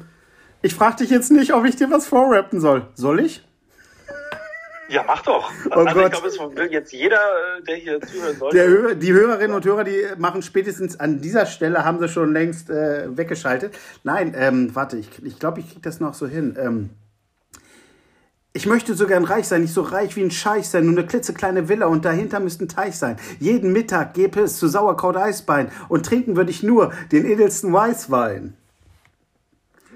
ich 0.62 0.74
frage 0.74 0.98
dich 0.98 1.10
jetzt 1.10 1.32
nicht, 1.32 1.54
ob 1.54 1.66
ich 1.66 1.75
dir 1.75 1.92
was 1.92 2.08
vorrappen 2.08 2.60
soll. 2.60 2.88
Soll 2.94 3.20
ich? 3.20 3.46
Ja, 4.89 5.03
mach 5.05 5.22
doch. 5.22 5.51
Oh 5.69 5.74
also 5.74 5.93
Gott. 5.93 6.05
ich 6.05 6.12
glaube, 6.12 6.27
es 6.27 6.39
will 6.39 6.72
jetzt 6.72 6.91
jeder, 6.91 7.17
äh, 7.17 7.63
der 7.63 7.75
hier 7.75 8.01
zuhören 8.01 8.36
sollte. 8.36 8.58
Der, 8.58 8.96
die 8.96 9.13
Hörerinnen 9.13 9.55
und 9.55 9.63
Hörer, 9.63 9.84
die 9.84 10.03
machen 10.17 10.41
spätestens 10.41 11.00
an 11.00 11.22
dieser 11.22 11.46
Stelle, 11.46 11.86
haben 11.86 12.00
sie 12.00 12.10
schon 12.10 12.34
längst 12.34 12.69
äh, 12.69 13.15
weggeschaltet. 13.15 13.77
Nein, 14.03 14.34
ähm, 14.36 14.75
warte, 14.75 14.98
ich 14.98 15.12
glaube, 15.12 15.27
ich, 15.27 15.39
glaub, 15.39 15.58
ich 15.60 15.67
kriege 15.67 15.81
das 15.81 16.00
noch 16.00 16.15
so 16.15 16.27
hin. 16.27 16.58
Ähm, 16.60 16.89
ich 18.51 18.65
möchte 18.65 18.96
so 18.96 19.05
gern 19.05 19.25
reich 19.25 19.48
sein, 19.48 19.62
nicht 19.62 19.74
so 19.74 19.84
reich 19.84 20.15
wie 20.15 20.24
ein 20.24 20.31
Scheich 20.31 20.67
sein, 20.67 20.86
nur 20.86 20.98
eine 20.98 21.05
klitzekleine 21.05 21.69
Villa 21.69 21.86
und 21.86 22.03
dahinter 22.03 22.39
müsste 22.39 22.65
ein 22.65 22.67
Teich 22.67 22.98
sein. 22.98 23.17
Jeden 23.39 23.72
Mittag 23.72 24.15
gäbe 24.15 24.41
es 24.41 24.58
zu 24.58 24.67
Sauerkraut 24.67 25.17
Eisbein 25.17 25.72
und 25.88 26.05
trinken 26.05 26.36
würde 26.36 26.50
ich 26.50 26.63
nur 26.63 26.91
den 27.12 27.25
edelsten 27.25 27.72
Weißwein. 27.72 28.58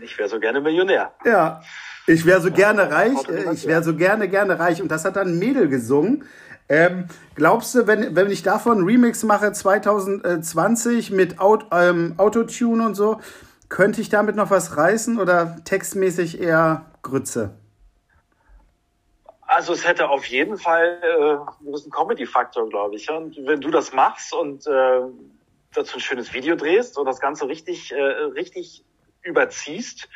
Ich 0.02 0.18
wäre 0.20 0.30
so 0.30 0.40
gerne 0.40 0.62
Millionär. 0.62 1.14
Ja. 1.26 1.62
Ich 2.06 2.26
wäre 2.26 2.42
so 2.42 2.52
gerne 2.52 2.92
reich, 2.92 3.18
ich 3.54 3.66
wäre 3.66 3.84
so 3.84 3.96
gerne, 3.96 4.28
gerne 4.28 4.60
reich. 4.60 4.82
Und 4.82 4.90
das 4.90 5.06
hat 5.06 5.16
dann 5.16 5.30
ein 5.30 5.40
Mädel 5.40 5.70
gesungen. 5.70 6.26
Ähm, 6.70 7.08
glaubst 7.36 7.76
du, 7.76 7.88
wenn, 7.88 8.16
wenn 8.16 8.30
ich 8.30 8.44
davon 8.44 8.80
einen 8.80 8.86
Remix 8.86 9.24
mache 9.24 9.52
2020 9.52 11.12
mit 11.12 11.40
Aut, 11.40 11.68
ähm, 11.72 12.16
Autotune 12.18 12.86
und 12.86 12.96
so, 12.96 13.20
könnte 13.70 14.02
ich 14.02 14.10
damit 14.10 14.36
noch 14.36 14.50
was 14.50 14.78
reißen 14.78 15.20
oder 15.20 15.58
textmäßig 15.66 16.42
eher 16.42 16.86
Grütze? 17.02 17.56
Also 19.42 19.74
es 19.74 19.88
hätte 19.88 20.10
auf 20.10 20.26
jeden 20.26 20.58
Fall 20.58 21.00
äh, 21.04 21.32
einen 21.32 21.66
gewissen 21.66 21.92
Comedy-Faktor, 21.92 22.70
glaube 22.70 22.96
ich. 22.96 23.10
Und 23.10 23.36
wenn 23.46 23.62
du 23.62 23.70
das 23.70 23.94
machst 23.94 24.34
und 24.34 24.66
äh, 24.68 25.02
dazu 25.74 25.98
ein 25.98 26.02
schönes 26.02 26.34
Video 26.34 26.56
drehst 26.56 26.98
und 26.98 27.06
das 27.06 27.20
Ganze 27.20 27.48
richtig, 27.48 27.92
äh, 27.92 28.02
richtig 28.02 28.84
überziehst, 29.22 30.10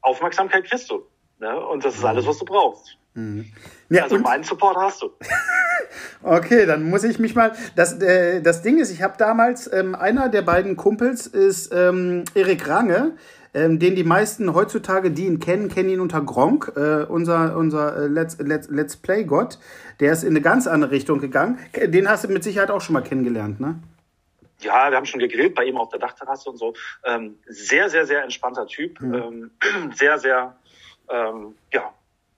Aufmerksamkeit 0.00 0.64
kriegst 0.64 0.90
du. 0.90 1.06
Ne? 1.42 1.58
Und 1.58 1.84
das 1.84 1.96
ist 1.96 2.04
alles, 2.04 2.24
was 2.24 2.38
du 2.38 2.44
brauchst. 2.44 2.96
Mhm. 3.14 3.46
Ja, 3.88 4.04
also 4.04 4.16
meinen 4.16 4.44
Support 4.44 4.76
hast 4.76 5.02
du. 5.02 5.10
okay, 6.22 6.66
dann 6.66 6.84
muss 6.88 7.02
ich 7.02 7.18
mich 7.18 7.34
mal. 7.34 7.52
Das, 7.74 8.00
äh, 8.00 8.40
das 8.40 8.62
Ding 8.62 8.78
ist, 8.78 8.92
ich 8.92 9.02
habe 9.02 9.14
damals, 9.18 9.70
ähm, 9.72 9.96
einer 9.96 10.28
der 10.28 10.42
beiden 10.42 10.76
Kumpels 10.76 11.26
ist 11.26 11.72
ähm, 11.74 12.24
Erik 12.36 12.68
Range, 12.68 13.16
ähm, 13.54 13.80
den 13.80 13.96
die 13.96 14.04
meisten 14.04 14.54
heutzutage, 14.54 15.10
die 15.10 15.26
ihn 15.26 15.40
kennen, 15.40 15.68
kennen 15.68 15.88
ihn 15.88 16.00
unter 16.00 16.20
Gronk, 16.20 16.72
äh, 16.76 17.02
unser, 17.02 17.56
unser 17.56 18.04
äh, 18.04 18.06
Let's, 18.06 18.38
Let's, 18.38 18.68
Let's 18.70 18.96
Play-Gott. 18.96 19.58
Der 19.98 20.12
ist 20.12 20.22
in 20.22 20.30
eine 20.30 20.42
ganz 20.42 20.68
andere 20.68 20.92
Richtung 20.92 21.20
gegangen. 21.20 21.58
Den 21.74 22.08
hast 22.08 22.22
du 22.22 22.28
mit 22.28 22.44
Sicherheit 22.44 22.70
auch 22.70 22.80
schon 22.80 22.92
mal 22.92 23.02
kennengelernt, 23.02 23.58
ne? 23.58 23.80
Ja, 24.60 24.90
wir 24.90 24.96
haben 24.96 25.06
schon 25.06 25.18
gegrillt 25.18 25.56
bei 25.56 25.64
ihm 25.64 25.76
auf 25.76 25.88
der 25.88 25.98
Dachterrasse 25.98 26.48
und 26.48 26.56
so. 26.56 26.72
Ähm, 27.04 27.34
sehr, 27.46 27.90
sehr, 27.90 28.06
sehr 28.06 28.22
entspannter 28.22 28.68
Typ. 28.68 29.00
Mhm. 29.00 29.14
Ähm, 29.14 29.50
sehr, 29.94 30.18
sehr, 30.18 30.56
ähm, 31.12 31.54
ja, 31.72 31.92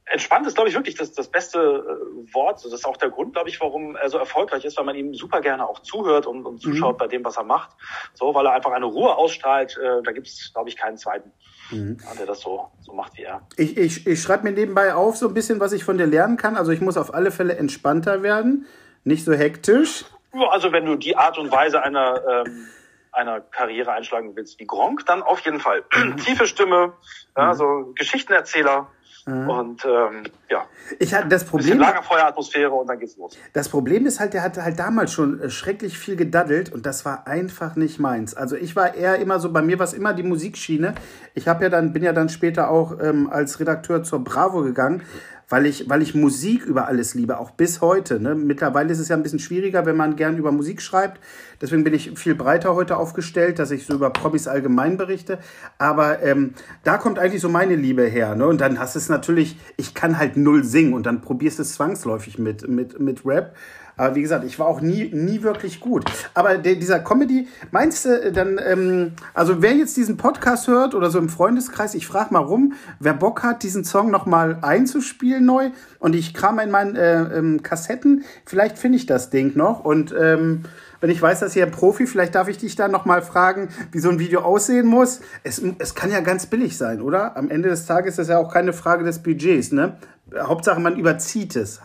entspannt 0.07 0.47
ist, 0.47 0.55
glaube 0.55 0.69
ich, 0.69 0.75
wirklich 0.75 0.97
das, 0.97 1.13
das 1.13 1.29
beste 1.29 1.59
äh, 1.59 2.35
Wort. 2.35 2.65
Das 2.65 2.73
ist 2.73 2.85
auch 2.85 2.97
der 2.97 3.11
Grund, 3.11 3.33
glaube 3.33 3.49
ich, 3.49 3.61
warum 3.61 3.97
er 3.97 4.11
so 4.11 4.19
erfolgreich 4.19 4.65
ist, 4.65 4.77
weil 4.77 4.85
man 4.85 4.97
ihm 4.97 5.15
super 5.15 5.41
gerne 5.41 5.67
auch 5.67 5.81
zuhört 5.81 6.27
und, 6.27 6.45
und 6.45 6.61
zuschaut 6.61 6.97
mhm. 6.97 6.99
bei 6.99 7.07
dem, 7.07 7.25
was 7.25 7.37
er 7.37 7.45
macht. 7.45 7.71
So, 8.13 8.35
weil 8.35 8.47
er 8.47 8.53
einfach 8.53 8.73
eine 8.73 8.87
Ruhe 8.87 9.17
ausstrahlt. 9.17 9.79
Äh, 9.79 10.03
da 10.03 10.13
gibt 10.13 10.27
es, 10.27 10.53
glaube 10.53 10.69
ich, 10.69 10.77
keinen 10.77 10.99
zweiten, 10.99 11.33
mhm. 11.71 11.99
der 12.19 12.27
das 12.27 12.41
so, 12.41 12.71
so 12.83 12.93
macht 12.93 13.17
wie 13.17 13.23
er. 13.23 13.47
Ich, 13.57 13.77
ich, 13.77 14.07
ich 14.07 14.21
schreibe 14.21 14.45
mir 14.45 14.53
nebenbei 14.53 14.95
auf 14.95 15.17
so 15.17 15.29
ein 15.29 15.35
bisschen, 15.35 15.61
was 15.61 15.73
ich 15.73 15.85
von 15.85 15.97
dir 15.97 16.07
lernen 16.07 16.37
kann. 16.37 16.57
Also 16.57 16.73
ich 16.73 16.81
muss 16.81 16.97
auf 16.97 17.15
alle 17.15 17.31
Fälle 17.31 17.57
entspannter 17.57 18.23
werden, 18.23 18.67
nicht 19.05 19.25
so 19.25 19.33
hektisch. 19.33 20.05
Ja, 20.35 20.49
also 20.49 20.73
wenn 20.73 20.85
du 20.85 20.97
die 20.97 21.17
Art 21.17 21.39
und 21.39 21.51
Weise 21.51 21.83
einer 21.83 22.45
ähm, 22.47 22.67
einer 23.15 23.41
Karriere 23.41 23.93
einschlagen 23.93 24.35
willst 24.35 24.59
wie 24.61 24.67
Gronk, 24.67 25.07
dann 25.07 25.23
auf 25.23 25.41
jeden 25.41 25.61
Fall. 25.61 25.85
Tiefe 26.25 26.47
Stimme, 26.47 26.93
ja, 27.37 27.49
mhm. 27.49 27.55
so 27.55 27.93
Geschichtenerzähler, 27.97 28.89
Mhm. 29.27 29.49
Und 29.49 29.85
ähm, 29.87 30.25
ja, 30.51 30.67
ich 30.99 31.15
hatte 31.15 31.29
das 31.29 31.45
Problem. 31.45 31.79
Lagerfeueratmosphäre 31.79 32.71
und 32.71 32.87
dann 32.89 32.99
geht's 32.99 33.17
los. 33.17 33.37
Das 33.55 33.71
Problem 33.71 34.05
ist 34.05 34.21
halt, 34.21 34.35
der 34.35 34.43
hatte 34.43 34.63
halt 34.63 34.79
damals 34.79 35.13
schon 35.13 35.41
äh, 35.41 35.49
schrecklich 35.49 35.99
viel 35.99 36.17
gedaddelt 36.17 36.71
und 36.71 36.85
das 36.85 37.07
war 37.07 37.27
einfach 37.27 37.75
nicht 37.75 37.99
meins. 37.99 38.35
Also 38.35 38.57
ich 38.57 38.77
war 38.77 38.95
eher 38.95 39.17
immer 39.19 39.41
so, 39.41 39.51
bei 39.51 39.63
mir 39.63 39.79
war 39.79 39.85
es 39.85 39.95
immer 39.95 40.13
die 40.13 40.25
Musikschiene. 40.25 40.95
Ich 41.33 41.49
habe 41.49 41.65
ja 41.65 41.71
dann, 41.71 41.95
bin 41.95 42.03
ja 42.03 42.13
dann 42.13 42.29
später 42.29 42.71
auch 42.71 43.01
ähm, 43.01 43.31
als 43.31 43.61
Redakteur 43.61 44.03
zur 44.03 44.23
Bravo 44.23 44.63
gegangen 44.63 45.03
weil 45.49 45.67
ich, 45.67 45.89
weil 45.89 46.03
ich 46.03 46.15
Musik 46.15 46.65
über 46.65 46.87
alles 46.87 47.15
liebe, 47.15 47.39
auch 47.39 47.51
bis 47.51 47.81
heute. 47.81 48.21
Ne? 48.21 48.35
Mittlerweile 48.35 48.93
ist 48.93 48.99
es 48.99 49.09
ja 49.09 49.17
ein 49.17 49.23
bisschen 49.23 49.39
schwieriger, 49.39 49.87
wenn 49.87 49.97
man 49.97 50.17
gern 50.17 50.37
über 50.37 50.53
Musik 50.53 50.81
schreibt. 50.83 51.21
Deswegen 51.61 51.85
bin 51.85 51.95
ich 51.95 52.19
viel 52.19 52.35
breiter 52.35 52.75
heute 52.75 52.97
aufgestellt, 52.97 53.59
dass 53.59 53.71
ich 53.71 53.87
so 53.87 53.95
über 53.95 54.11
Promis 54.11 54.49
allgemein 54.49 54.97
berichte. 54.97 55.39
Aber 55.79 56.23
ähm, 56.23 56.55
da 56.83 56.99
kommt 56.99 57.19
eigentlich 57.19 57.43
so 57.43 57.49
meine 57.49 57.77
Liebe 57.77 58.05
her. 58.05 58.35
Ne? 58.35 58.47
Und 58.47 58.61
dann 58.61 58.79
hast 58.79 58.95
du 58.95 58.99
es 58.99 59.09
natürlich, 59.09 59.59
ich 59.77 59.95
kann 59.95 60.19
halt 60.19 60.37
null 60.37 60.65
singen 60.65 60.95
und 60.95 61.07
dann 61.07 61.21
probierst 61.21 61.59
du 61.59 61.63
es 61.63 61.75
zwangsläufig 61.75 62.39
mit, 62.39 62.69
mit, 62.69 62.99
mit 63.01 63.25
Rap. 63.25 63.55
Aber 63.97 64.15
wie 64.15 64.23
gesagt, 64.23 64.45
ich 64.45 64.59
war 64.59 64.67
auch 64.67 64.81
nie, 64.81 65.11
nie 65.13 65.43
wirklich 65.43 65.81
gut. 65.81 66.05
Aber 66.35 66.59
der, 66.59 66.75
dieser 66.75 67.01
Comedy, 67.01 67.49
meinst 67.71 68.05
du 68.05 68.11
äh, 68.11 68.33
dann, 68.33 68.61
ähm, 68.65 69.13
also 69.35 69.63
wer 69.63 69.75
jetzt 69.75 69.97
diesen 69.97 70.17
Podcast 70.17 70.67
hört 70.67 70.95
oder 70.95 71.11
so 71.11 71.19
im 71.19 71.29
Freundeskreis, 71.29 71.95
ich 71.95 72.07
frage 72.07 72.33
mal 72.33 72.41
rum, 72.41 72.75
wer 72.99 73.15
Bock 73.15 73.43
hat, 73.43 73.63
diesen 73.63 73.85
Song 73.85 74.11
nochmal 74.11 74.59
einzuspielen 74.63 75.45
neu 75.45 75.71
und 75.99 76.15
ich 76.15 76.35
kram 76.35 76.59
in 76.59 76.71
meinen 76.71 76.97
äh, 76.97 77.39
ähm, 77.39 77.63
Kassetten, 77.63 78.25
vielleicht 78.45 78.79
finde 78.79 78.99
ich 78.99 79.07
das 79.07 79.31
Ding 79.31 79.57
noch 79.57 79.85
und 79.85 80.15
ähm, 80.19 80.65
wenn 81.01 81.11
ich 81.11 81.21
weiß, 81.21 81.41
dass 81.41 81.53
hier 81.53 81.67
ein 81.67 81.71
Profi, 81.71 82.07
vielleicht 82.07 82.35
darf 82.35 82.49
ich 82.49 82.57
dich 82.57 82.77
dann 82.77 82.91
nochmal 82.91 83.21
fragen, 83.21 83.69
wie 83.93 83.99
so 83.99 84.09
ein 84.09 84.19
Video 84.19 84.41
aussehen 84.41 84.87
muss. 84.87 85.21
Es, 85.43 85.61
es 85.79 85.95
kann 85.95 86.11
ja 86.11 86.21
ganz 86.21 86.47
billig 86.47 86.79
sein, 86.79 87.03
oder? 87.03 87.37
Am 87.37 87.51
Ende 87.51 87.69
des 87.69 87.85
Tages 87.85 88.13
ist 88.13 88.21
das 88.21 88.29
ja 88.29 88.39
auch 88.39 88.51
keine 88.51 88.73
Frage 88.73 89.05
des 89.05 89.23
Budgets, 89.23 89.71
ne? 89.71 89.99
Hauptsache, 90.35 90.81
man 90.81 90.97
überzieht 90.97 91.57
es. 91.57 91.83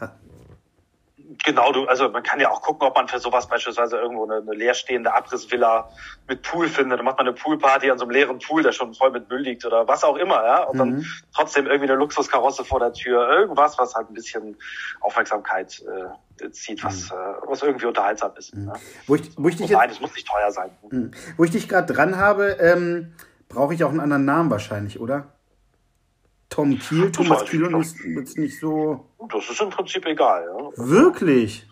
Genau, 1.45 1.71
du, 1.71 1.85
also 1.85 2.09
man 2.09 2.21
kann 2.21 2.39
ja 2.39 2.49
auch 2.51 2.61
gucken, 2.61 2.87
ob 2.87 2.95
man 2.97 3.07
für 3.07 3.19
sowas 3.19 3.47
beispielsweise 3.47 3.97
irgendwo 3.97 4.25
eine, 4.25 4.37
eine 4.37 4.53
leerstehende 4.53 5.13
Abrissvilla 5.13 5.89
mit 6.27 6.41
Pool 6.41 6.67
findet. 6.67 6.99
Dann 6.99 7.05
macht 7.05 7.17
man 7.17 7.27
eine 7.27 7.35
Poolparty 7.35 7.89
an 7.89 7.97
so 7.97 8.03
einem 8.03 8.11
leeren 8.11 8.39
Pool, 8.39 8.61
der 8.61 8.73
schon 8.73 8.93
voll 8.93 9.11
mit 9.11 9.29
Müll 9.29 9.41
liegt 9.41 9.65
oder 9.65 9.87
was 9.87 10.03
auch 10.03 10.17
immer, 10.17 10.43
ja. 10.43 10.63
Und 10.63 10.75
mhm. 10.75 10.79
dann 10.79 11.05
trotzdem 11.33 11.67
irgendwie 11.67 11.89
eine 11.89 11.97
Luxuskarosse 11.97 12.65
vor 12.65 12.79
der 12.79 12.91
Tür. 12.91 13.29
Irgendwas, 13.29 13.77
was 13.77 13.95
halt 13.95 14.09
ein 14.09 14.13
bisschen 14.13 14.57
Aufmerksamkeit 14.99 15.81
äh, 16.41 16.51
zieht, 16.51 16.83
was, 16.83 17.09
mhm. 17.09 17.17
äh, 17.17 17.47
was 17.47 17.63
irgendwie 17.63 17.85
unterhaltsam 17.85 18.31
ist. 18.37 18.53
Mhm. 18.53 18.67
Ja? 18.67 18.73
Wo 19.07 19.15
ich, 19.15 19.31
wo 19.37 19.47
ich 19.47 19.55
dich 19.55 19.69
Nein, 19.69 19.89
es 19.89 20.01
muss 20.01 20.13
nicht 20.13 20.27
teuer 20.27 20.51
sein. 20.51 20.71
Mhm. 20.89 21.11
Wo 21.37 21.45
ich 21.45 21.51
dich 21.51 21.69
gerade 21.69 21.91
dran 21.93 22.17
habe, 22.17 22.57
ähm, 22.59 23.13
brauche 23.47 23.73
ich 23.73 23.83
auch 23.85 23.89
einen 23.89 24.01
anderen 24.01 24.25
Namen 24.25 24.51
wahrscheinlich, 24.51 24.99
oder? 24.99 25.38
Tom 26.49 26.79
Kiel, 26.79 27.11
Thomas 27.11 27.45
Kiel 27.45 27.63
und 27.63 27.81
ist 27.81 27.97
jetzt 28.03 28.37
nicht 28.37 28.59
so. 28.59 29.05
Das 29.31 29.49
ist 29.49 29.61
im 29.61 29.69
Prinzip 29.69 30.05
egal, 30.05 30.45
ja. 30.47 30.71
Wirklich? 30.87 31.67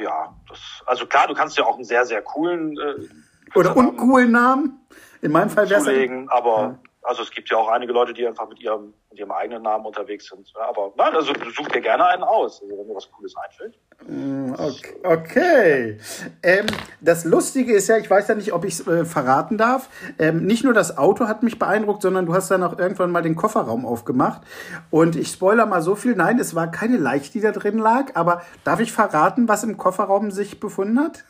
Ja, 0.00 0.36
das, 0.48 0.60
also 0.86 1.06
klar, 1.06 1.26
du 1.26 1.34
kannst 1.34 1.56
ja 1.56 1.64
auch 1.64 1.76
einen 1.76 1.84
sehr, 1.84 2.04
sehr 2.04 2.22
coolen 2.22 2.78
äh, 2.78 3.58
oder 3.58 3.76
uncoolen 3.76 4.30
Namen. 4.30 4.80
In 5.22 5.32
meinem 5.32 5.50
Fall 5.50 5.68
wäre 5.68 5.80
es. 5.80 6.30
Aber 6.30 6.60
ja. 6.60 6.78
Also 7.08 7.22
es 7.22 7.30
gibt 7.30 7.48
ja 7.50 7.56
auch 7.56 7.68
einige 7.68 7.92
Leute, 7.94 8.12
die 8.12 8.26
einfach 8.26 8.46
mit 8.48 8.60
ihrem 8.60 8.92
mit 9.08 9.18
ihrem 9.18 9.32
eigenen 9.32 9.62
Namen 9.62 9.86
unterwegs 9.86 10.26
sind. 10.26 10.52
Aber 10.54 10.92
nein, 10.98 11.14
also 11.14 11.32
such 11.56 11.68
dir 11.68 11.80
gerne 11.80 12.04
einen 12.04 12.22
aus, 12.22 12.60
also 12.60 12.76
wenn 12.76 12.86
dir 12.86 12.94
was 12.94 13.10
Cooles 13.10 13.34
einfällt. 13.34 13.78
Mm, 14.06 14.52
okay. 14.52 14.96
okay. 15.02 15.98
Ähm, 16.42 16.66
das 17.00 17.24
Lustige 17.24 17.72
ist 17.72 17.88
ja, 17.88 17.96
ich 17.96 18.10
weiß 18.10 18.28
ja 18.28 18.34
nicht, 18.34 18.52
ob 18.52 18.66
ich 18.66 18.74
es 18.74 18.86
äh, 18.86 19.06
verraten 19.06 19.56
darf. 19.56 19.88
Ähm, 20.18 20.44
nicht 20.44 20.64
nur 20.64 20.74
das 20.74 20.98
Auto 20.98 21.26
hat 21.26 21.42
mich 21.42 21.58
beeindruckt, 21.58 22.02
sondern 22.02 22.26
du 22.26 22.34
hast 22.34 22.50
dann 22.50 22.62
auch 22.62 22.78
irgendwann 22.78 23.10
mal 23.10 23.22
den 23.22 23.36
Kofferraum 23.36 23.86
aufgemacht. 23.86 24.42
Und 24.90 25.16
ich 25.16 25.28
spoiler 25.28 25.64
mal 25.64 25.80
so 25.80 25.96
viel. 25.96 26.14
Nein, 26.14 26.38
es 26.38 26.54
war 26.54 26.70
keine 26.70 26.98
Leiche, 26.98 27.32
die 27.32 27.40
da 27.40 27.52
drin 27.52 27.78
lag. 27.78 28.14
Aber 28.16 28.42
darf 28.64 28.80
ich 28.80 28.92
verraten, 28.92 29.48
was 29.48 29.64
im 29.64 29.78
Kofferraum 29.78 30.30
sich 30.30 30.60
befunden 30.60 31.00
hat? 31.00 31.24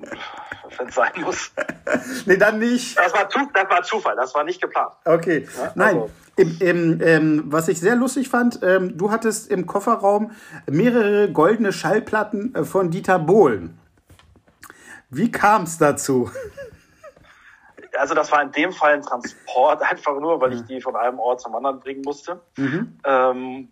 wenn 0.78 0.88
es 0.88 0.94
sein 0.94 1.12
muss. 1.20 1.52
nee, 2.26 2.36
dann 2.36 2.58
nicht. 2.58 2.98
Das 2.98 3.12
war, 3.12 3.24
das 3.26 3.70
war 3.70 3.82
Zufall, 3.82 4.16
das 4.16 4.34
war 4.34 4.44
nicht 4.44 4.60
geplant. 4.60 4.92
Okay, 5.04 5.46
ja, 5.56 5.72
nein. 5.74 5.96
Also. 5.96 6.10
Im, 6.36 6.56
im, 6.60 7.00
ähm, 7.02 7.42
was 7.46 7.68
ich 7.68 7.80
sehr 7.80 7.96
lustig 7.96 8.30
fand, 8.30 8.60
ähm, 8.62 8.96
du 8.96 9.10
hattest 9.10 9.50
im 9.50 9.66
Kofferraum 9.66 10.30
mehrere 10.70 11.30
goldene 11.30 11.70
Schallplatten 11.70 12.54
äh, 12.54 12.64
von 12.64 12.90
Dieter 12.90 13.18
Bohlen. 13.18 13.78
Wie 15.10 15.30
kam 15.30 15.64
es 15.64 15.78
dazu? 15.78 16.30
Also 17.98 18.14
das 18.14 18.32
war 18.32 18.40
in 18.40 18.52
dem 18.52 18.72
Fall 18.72 18.94
ein 18.94 19.02
Transport, 19.02 19.82
einfach 19.90 20.18
nur, 20.18 20.40
weil 20.40 20.54
ich 20.54 20.62
die 20.62 20.80
von 20.80 20.96
einem 20.96 21.18
Ort 21.18 21.42
zum 21.42 21.54
anderen 21.54 21.80
bringen 21.80 22.00
musste. 22.02 22.40
Mhm. 22.56 22.98
Ähm, 23.04 23.68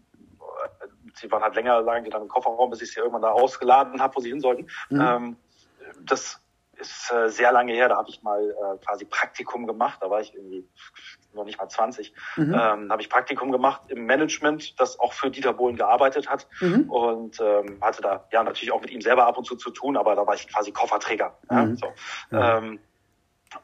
sie 1.14 1.30
waren 1.30 1.42
halt 1.42 1.54
länger, 1.54 1.80
lagen 1.80 2.04
die 2.04 2.10
dann 2.10 2.22
im 2.22 2.28
Kofferraum, 2.28 2.68
bis 2.68 2.82
ich 2.82 2.92
sie 2.92 3.00
irgendwann 3.00 3.22
da 3.22 3.30
ausgeladen 3.30 4.00
habe, 4.02 4.16
wo 4.16 4.20
sie 4.20 4.28
hin 4.28 4.40
sollten. 4.40 4.66
Mhm. 4.90 5.00
Ähm, 5.00 5.36
das 6.04 6.40
ist 6.78 7.12
äh, 7.12 7.28
sehr 7.28 7.52
lange 7.52 7.72
her, 7.72 7.88
da 7.88 7.96
habe 7.96 8.08
ich 8.08 8.22
mal 8.22 8.40
äh, 8.50 8.84
quasi 8.84 9.04
Praktikum 9.04 9.66
gemacht, 9.66 9.98
da 10.00 10.10
war 10.10 10.20
ich 10.20 10.34
irgendwie 10.34 10.68
noch 11.34 11.44
nicht 11.44 11.58
mal 11.58 11.68
20, 11.68 12.12
mhm. 12.36 12.54
ähm, 12.54 12.90
habe 12.90 13.02
ich 13.02 13.10
Praktikum 13.10 13.52
gemacht 13.52 13.82
im 13.88 14.06
Management, 14.06 14.78
das 14.80 14.98
auch 14.98 15.12
für 15.12 15.30
Dieter 15.30 15.52
Bohlen 15.52 15.76
gearbeitet 15.76 16.28
hat 16.28 16.46
mhm. 16.60 16.90
und 16.90 17.40
ähm, 17.40 17.78
hatte 17.80 18.02
da 18.02 18.26
ja 18.32 18.42
natürlich 18.42 18.72
auch 18.72 18.80
mit 18.80 18.90
ihm 18.90 19.00
selber 19.00 19.26
ab 19.26 19.38
und 19.38 19.44
zu 19.44 19.56
zu 19.56 19.70
tun, 19.70 19.96
aber 19.96 20.14
da 20.14 20.26
war 20.26 20.34
ich 20.34 20.48
quasi 20.48 20.72
Kofferträger. 20.72 21.36
Mhm. 21.50 21.56
Ja, 21.56 21.76
so. 21.76 22.36
Ähm, 22.36 22.80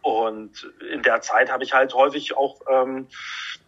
und 0.03 0.73
in 0.91 1.03
der 1.03 1.21
Zeit 1.21 1.51
habe 1.53 1.65
ich 1.65 1.75
halt 1.75 1.95
häufig 1.95 2.37
auch 2.37 2.61
ähm, 2.71 3.07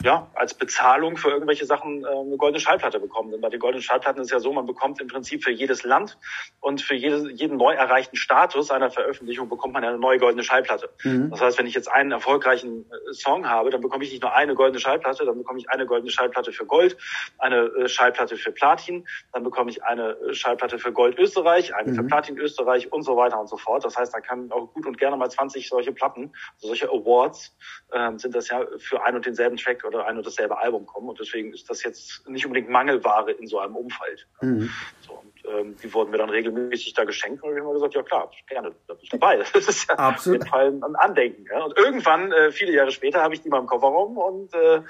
ja, 0.02 0.30
als 0.34 0.54
Bezahlung 0.54 1.16
für 1.16 1.30
irgendwelche 1.30 1.66
Sachen 1.66 2.04
äh, 2.04 2.08
eine 2.08 2.36
goldene 2.36 2.60
Schallplatte 2.60 3.00
bekommen. 3.00 3.30
Denn 3.30 3.40
bei 3.40 3.48
den 3.48 3.60
goldenen 3.60 3.82
Schallplatten 3.82 4.22
ist 4.22 4.30
ja 4.30 4.40
so, 4.40 4.52
man 4.52 4.66
bekommt 4.66 5.00
im 5.00 5.08
Prinzip 5.08 5.44
für 5.44 5.50
jedes 5.50 5.84
Land 5.84 6.18
und 6.60 6.80
für 6.80 6.94
jede, 6.94 7.30
jeden 7.32 7.56
neu 7.56 7.74
erreichten 7.74 8.16
Status 8.16 8.70
einer 8.70 8.90
Veröffentlichung 8.90 9.48
bekommt 9.48 9.74
man 9.74 9.84
eine 9.84 9.98
neue 9.98 10.18
goldene 10.18 10.42
Schallplatte. 10.42 10.88
Mhm. 11.02 11.30
Das 11.30 11.40
heißt, 11.40 11.58
wenn 11.58 11.66
ich 11.66 11.74
jetzt 11.74 11.90
einen 11.90 12.12
erfolgreichen 12.12 12.86
äh, 12.90 13.12
Song 13.12 13.48
habe, 13.48 13.70
dann 13.70 13.80
bekomme 13.80 14.04
ich 14.04 14.10
nicht 14.10 14.22
nur 14.22 14.34
eine 14.34 14.54
goldene 14.54 14.80
Schallplatte, 14.80 15.24
dann 15.24 15.38
bekomme 15.38 15.58
ich 15.58 15.68
eine 15.70 15.86
goldene 15.86 16.10
Schallplatte 16.10 16.52
für 16.52 16.66
Gold, 16.66 16.96
eine 17.38 17.56
äh, 17.56 17.88
Schallplatte 17.88 18.36
für 18.36 18.52
Platin, 18.52 19.06
dann 19.32 19.44
bekomme 19.44 19.70
ich 19.70 19.82
eine 19.84 20.10
äh, 20.10 20.34
Schallplatte 20.34 20.78
für 20.78 20.92
Gold 20.92 21.18
Österreich, 21.18 21.74
eine 21.74 21.92
mhm. 21.92 21.96
für 21.96 22.04
Platin 22.04 22.38
Österreich 22.38 22.92
und 22.92 23.02
so 23.02 23.16
weiter 23.16 23.38
und 23.38 23.48
so 23.48 23.56
fort. 23.56 23.84
Das 23.84 23.96
heißt, 23.96 24.14
da 24.14 24.20
kann 24.20 24.50
auch 24.52 24.72
gut 24.72 24.86
und 24.86 24.98
gerne 24.98 25.16
mal 25.16 25.30
20 25.30 25.68
solche 25.68 25.92
Platten, 25.92 26.05
also 26.14 26.68
solche 26.68 26.88
Awards, 26.88 27.56
ähm, 27.92 28.18
sind 28.18 28.34
das 28.34 28.48
ja 28.48 28.64
für 28.78 29.04
ein 29.04 29.16
und 29.16 29.26
denselben 29.26 29.56
Track 29.56 29.84
oder 29.84 30.06
ein 30.06 30.16
und 30.16 30.26
dasselbe 30.26 30.58
Album 30.58 30.86
kommen. 30.86 31.08
Und 31.08 31.20
deswegen 31.20 31.52
ist 31.52 31.68
das 31.68 31.82
jetzt 31.82 32.28
nicht 32.28 32.46
unbedingt 32.46 32.70
Mangelware 32.70 33.32
in 33.32 33.46
so 33.46 33.58
einem 33.58 33.76
Umfeld. 33.76 34.26
Mhm. 34.40 34.70
So, 35.00 35.22
ähm, 35.48 35.76
die 35.82 35.92
wurden 35.92 36.10
mir 36.10 36.18
dann 36.18 36.30
regelmäßig 36.30 36.94
da 36.94 37.04
geschenkt 37.04 37.42
und 37.42 37.54
ich 37.54 37.62
habe 37.62 37.72
gesagt, 37.74 37.94
ja 37.94 38.02
klar, 38.02 38.30
gerne, 38.48 38.72
da 38.86 38.94
bin 38.94 39.02
ich 39.02 39.10
dabei. 39.10 39.42
Das 39.52 39.68
ist 39.68 39.88
ja 39.88 39.96
Absolut. 39.96 40.40
jeden 40.40 40.50
Fall 40.50 40.68
ein 40.68 40.96
Andenken. 40.96 41.46
Ja. 41.50 41.64
Und 41.64 41.76
irgendwann, 41.76 42.32
äh, 42.32 42.50
viele 42.50 42.72
Jahre 42.72 42.90
später, 42.90 43.22
habe 43.22 43.34
ich 43.34 43.40
die 43.40 43.48
mal 43.48 43.60
im 43.60 43.66
Kofferraum 43.66 44.18
und 44.18 44.54
äh, 44.54 44.80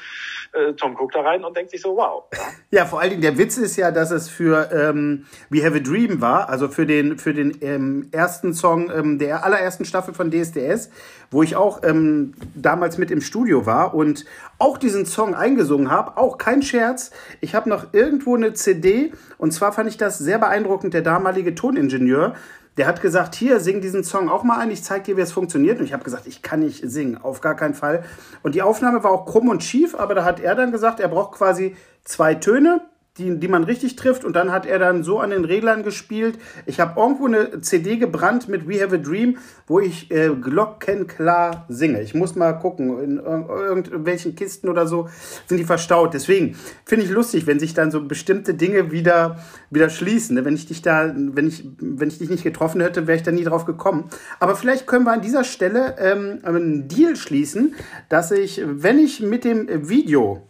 äh, 0.52 0.72
Tom 0.74 0.94
guckt 0.94 1.14
da 1.14 1.20
rein 1.20 1.44
und 1.44 1.56
denkt 1.56 1.70
sich 1.70 1.80
so, 1.80 1.96
wow. 1.96 2.24
Ja. 2.32 2.38
ja, 2.70 2.84
vor 2.86 3.00
allen 3.00 3.10
Dingen 3.10 3.22
der 3.22 3.38
Witz 3.38 3.56
ist 3.58 3.76
ja, 3.76 3.90
dass 3.90 4.10
es 4.10 4.28
für 4.28 4.70
ähm, 4.72 5.26
We 5.50 5.64
Have 5.64 5.76
a 5.76 5.80
Dream 5.80 6.20
war, 6.20 6.48
also 6.48 6.68
für 6.68 6.86
den, 6.86 7.18
für 7.18 7.34
den 7.34 7.58
ähm, 7.60 8.08
ersten 8.12 8.52
Song 8.52 8.90
ähm, 8.90 9.18
der 9.18 9.44
allerersten 9.44 9.84
Staffel 9.84 10.14
von 10.14 10.30
DSDS, 10.30 10.90
wo 11.30 11.42
ich 11.42 11.56
auch 11.56 11.82
ähm, 11.82 12.34
damals 12.54 12.98
mit 12.98 13.10
im 13.10 13.20
Studio 13.20 13.66
war 13.66 13.94
und 13.94 14.24
auch 14.58 14.78
diesen 14.78 15.06
Song 15.06 15.34
eingesungen 15.34 15.90
habe. 15.90 16.16
Auch 16.16 16.38
kein 16.38 16.62
Scherz. 16.62 17.10
Ich 17.40 17.54
habe 17.54 17.68
noch 17.68 17.92
irgendwo 17.92 18.36
eine 18.36 18.54
CD 18.54 19.12
und 19.38 19.52
zwar 19.52 19.72
fand 19.72 19.88
ich 19.88 19.96
das 19.96 20.18
sehr 20.18 20.38
beeindruckend. 20.38 20.94
Der 20.94 21.02
damalige 21.02 21.54
Toningenieur, 21.54 22.34
der 22.76 22.86
hat 22.86 23.00
gesagt, 23.00 23.34
hier, 23.34 23.60
sing 23.60 23.80
diesen 23.80 24.04
Song 24.04 24.28
auch 24.28 24.42
mal 24.42 24.58
ein, 24.58 24.70
ich 24.70 24.82
zeig 24.82 25.04
dir, 25.04 25.16
wie 25.16 25.22
es 25.22 25.32
funktioniert. 25.32 25.78
Und 25.78 25.86
ich 25.86 25.92
habe 25.92 26.04
gesagt, 26.04 26.26
ich 26.26 26.42
kann 26.42 26.60
nicht 26.60 26.82
singen, 26.88 27.18
auf 27.18 27.40
gar 27.40 27.54
keinen 27.54 27.74
Fall. 27.74 28.04
Und 28.42 28.54
die 28.54 28.62
Aufnahme 28.62 29.02
war 29.02 29.10
auch 29.10 29.26
krumm 29.26 29.48
und 29.48 29.62
schief, 29.62 29.94
aber 29.94 30.14
da 30.14 30.24
hat 30.24 30.40
er 30.40 30.54
dann 30.54 30.72
gesagt, 30.72 31.00
er 31.00 31.08
braucht 31.08 31.32
quasi 31.32 31.76
zwei 32.04 32.34
Töne 32.34 32.82
die, 33.18 33.38
die 33.38 33.48
man 33.48 33.64
richtig 33.64 33.96
trifft. 33.96 34.24
Und 34.24 34.36
dann 34.36 34.52
hat 34.52 34.66
er 34.66 34.78
dann 34.78 35.02
so 35.02 35.18
an 35.18 35.30
den 35.30 35.44
Reglern 35.44 35.82
gespielt. 35.82 36.38
Ich 36.66 36.80
habe 36.80 37.00
irgendwo 37.00 37.26
eine 37.26 37.60
CD 37.60 37.96
gebrannt 37.96 38.48
mit 38.48 38.68
We 38.68 38.82
Have 38.82 38.94
a 38.94 38.98
Dream, 38.98 39.38
wo 39.66 39.80
ich 39.80 40.10
äh, 40.10 40.30
glockenklar 40.30 41.66
singe. 41.68 42.02
Ich 42.02 42.14
muss 42.14 42.34
mal 42.34 42.52
gucken, 42.52 43.02
in 43.02 43.16
irgendwelchen 43.18 44.34
Kisten 44.34 44.68
oder 44.68 44.86
so 44.86 45.08
sind 45.46 45.58
die 45.58 45.64
verstaut. 45.64 46.14
Deswegen 46.14 46.56
finde 46.84 47.04
ich 47.04 47.10
lustig, 47.10 47.46
wenn 47.46 47.58
sich 47.58 47.74
dann 47.74 47.90
so 47.90 48.02
bestimmte 48.02 48.54
Dinge 48.54 48.90
wieder, 48.90 49.38
wieder 49.70 49.90
schließen. 49.90 50.36
Ne? 50.36 50.44
Wenn 50.44 50.54
ich 50.54 50.66
dich 50.66 50.82
da, 50.82 51.12
wenn 51.16 51.48
ich, 51.48 51.64
wenn 51.78 52.08
ich 52.08 52.18
dich 52.18 52.30
nicht 52.30 52.44
getroffen 52.44 52.80
hätte, 52.80 53.06
wäre 53.06 53.16
ich 53.16 53.22
da 53.22 53.32
nie 53.32 53.44
drauf 53.44 53.64
gekommen. 53.64 54.04
Aber 54.40 54.56
vielleicht 54.56 54.86
können 54.86 55.04
wir 55.04 55.12
an 55.12 55.22
dieser 55.22 55.44
Stelle 55.44 55.96
ähm, 55.98 56.40
einen 56.42 56.88
Deal 56.88 57.16
schließen, 57.16 57.74
dass 58.08 58.30
ich, 58.30 58.62
wenn 58.64 58.98
ich 58.98 59.20
mit 59.20 59.44
dem 59.44 59.88
Video 59.88 60.46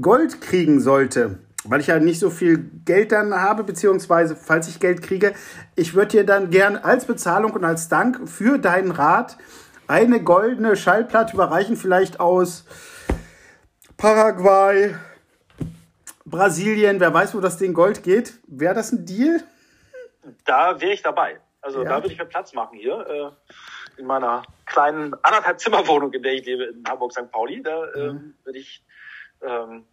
Gold 0.00 0.40
kriegen 0.40 0.80
sollte, 0.80 1.38
weil 1.68 1.80
ich 1.80 1.88
ja 1.88 1.98
nicht 1.98 2.18
so 2.18 2.30
viel 2.30 2.70
Geld 2.84 3.12
dann 3.12 3.34
habe, 3.34 3.64
beziehungsweise 3.64 4.36
falls 4.36 4.68
ich 4.68 4.80
Geld 4.80 5.02
kriege, 5.02 5.34
ich 5.74 5.94
würde 5.94 6.08
dir 6.08 6.26
dann 6.26 6.50
gern 6.50 6.76
als 6.76 7.04
Bezahlung 7.04 7.52
und 7.52 7.64
als 7.64 7.88
Dank 7.88 8.28
für 8.28 8.58
deinen 8.58 8.90
Rat 8.90 9.36
eine 9.86 10.22
goldene 10.22 10.76
Schallplatte 10.76 11.34
überreichen, 11.34 11.76
vielleicht 11.76 12.20
aus 12.20 12.64
Paraguay, 13.96 14.94
Brasilien, 16.24 17.00
wer 17.00 17.14
weiß, 17.14 17.34
wo 17.34 17.40
das 17.40 17.56
Ding 17.56 17.72
Gold 17.72 18.02
geht. 18.02 18.34
Wäre 18.46 18.74
das 18.74 18.92
ein 18.92 19.06
Deal? 19.06 19.42
Da 20.44 20.80
wäre 20.80 20.92
ich 20.92 21.02
dabei. 21.02 21.40
Also 21.60 21.82
ja. 21.82 21.88
da 21.88 21.96
würde 21.96 22.12
ich 22.12 22.18
mir 22.18 22.26
Platz 22.26 22.52
machen 22.52 22.78
hier 22.78 23.06
äh, 23.08 24.00
in 24.00 24.06
meiner 24.06 24.42
kleinen 24.66 25.14
anderthalb 25.22 25.60
Zimmerwohnung, 25.60 26.12
in 26.12 26.22
der 26.22 26.34
ich 26.34 26.44
lebe 26.44 26.64
in 26.64 26.84
Hamburg 26.88 27.12
St. 27.12 27.30
Pauli. 27.30 27.62
Da 27.62 27.84
äh, 27.92 28.12
mhm. 28.12 28.34
würde 28.44 28.58
ich 28.58 28.84
ähm, 29.42 29.84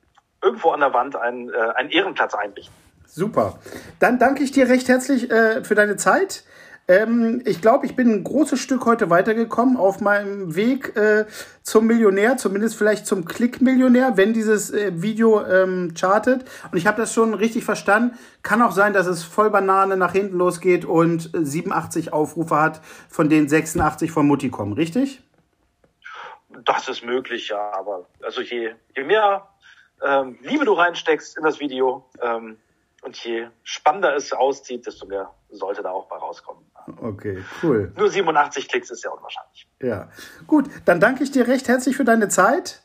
irgendwo 0.43 0.71
an 0.71 0.81
der 0.81 0.93
Wand 0.93 1.15
einen, 1.15 1.49
äh, 1.49 1.57
einen 1.75 1.89
Ehrenplatz 1.89 2.33
einrichten. 2.33 2.73
Super. 3.07 3.59
Dann 3.99 4.19
danke 4.19 4.43
ich 4.43 4.51
dir 4.51 4.67
recht 4.69 4.87
herzlich 4.89 5.31
äh, 5.31 5.63
für 5.63 5.75
deine 5.75 5.97
Zeit. 5.97 6.43
Ähm, 6.87 7.41
ich 7.45 7.61
glaube, 7.61 7.85
ich 7.85 7.95
bin 7.95 8.11
ein 8.11 8.23
großes 8.23 8.59
Stück 8.59 8.85
heute 8.85 9.09
weitergekommen 9.09 9.77
auf 9.77 10.01
meinem 10.01 10.55
Weg 10.55 10.97
äh, 10.97 11.25
zum 11.61 11.87
Millionär, 11.87 12.35
zumindest 12.35 12.75
vielleicht 12.75 13.07
zum 13.07 13.23
Klick-Millionär, 13.23 14.17
wenn 14.17 14.33
dieses 14.33 14.71
äh, 14.71 14.91
Video 15.01 15.45
ähm, 15.45 15.93
chartet. 15.97 16.43
Und 16.71 16.77
ich 16.77 16.85
habe 16.85 16.99
das 16.99 17.13
schon 17.13 17.33
richtig 17.33 17.63
verstanden. 17.63 18.17
Kann 18.41 18.61
auch 18.61 18.73
sein, 18.73 18.91
dass 18.91 19.07
es 19.07 19.23
voll 19.23 19.49
Banane 19.49 19.95
nach 19.95 20.11
hinten 20.11 20.37
losgeht 20.37 20.83
und 20.83 21.29
87 21.33 22.11
Aufrufe 22.11 22.59
hat, 22.59 22.81
von 23.09 23.29
denen 23.29 23.47
86 23.47 24.11
von 24.11 24.27
Mutti 24.27 24.49
kommen, 24.49 24.73
richtig? 24.73 25.21
Das 26.65 26.89
ist 26.89 27.05
möglich, 27.05 27.47
ja. 27.47 27.71
Aber 27.73 28.07
also 28.21 28.41
je, 28.41 28.71
je 28.95 29.03
mehr 29.03 29.47
ähm, 30.01 30.37
Liebe 30.41 30.65
du 30.65 30.73
reinsteckst 30.73 31.37
in 31.37 31.43
das 31.43 31.59
Video 31.59 32.05
ähm, 32.21 32.57
und 33.03 33.17
je 33.23 33.47
spannender 33.63 34.15
es 34.15 34.33
auszieht, 34.33 34.85
desto 34.85 35.05
mehr 35.05 35.33
sollte 35.49 35.83
da 35.83 35.91
auch 35.91 36.07
bei 36.07 36.17
rauskommen. 36.17 36.63
Okay, 37.01 37.43
cool. 37.61 37.91
Nur 37.97 38.09
87 38.09 38.67
Klicks 38.67 38.89
ist 38.91 39.03
ja 39.03 39.11
unwahrscheinlich. 39.11 39.67
Ja, 39.81 40.09
gut. 40.47 40.69
Dann 40.85 40.99
danke 40.99 41.23
ich 41.23 41.31
dir 41.31 41.47
recht 41.47 41.67
herzlich 41.67 41.95
für 41.95 42.03
deine 42.03 42.27
Zeit. 42.27 42.81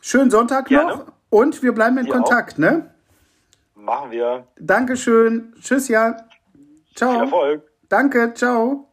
Schönen 0.00 0.30
Sonntag 0.30 0.66
Gerne. 0.66 0.96
noch 0.96 1.12
und 1.30 1.62
wir 1.62 1.72
bleiben 1.72 1.96
in 1.98 2.06
wir 2.06 2.12
Kontakt, 2.12 2.54
auch. 2.54 2.58
ne? 2.58 2.94
Machen 3.74 4.10
wir. 4.10 4.46
Dankeschön. 4.58 5.54
Tschüss, 5.60 5.88
ja. 5.88 6.16
Ciao. 6.94 7.12
Viel 7.12 7.20
Erfolg. 7.20 7.70
Danke, 7.88 8.34
ciao. 8.34 8.89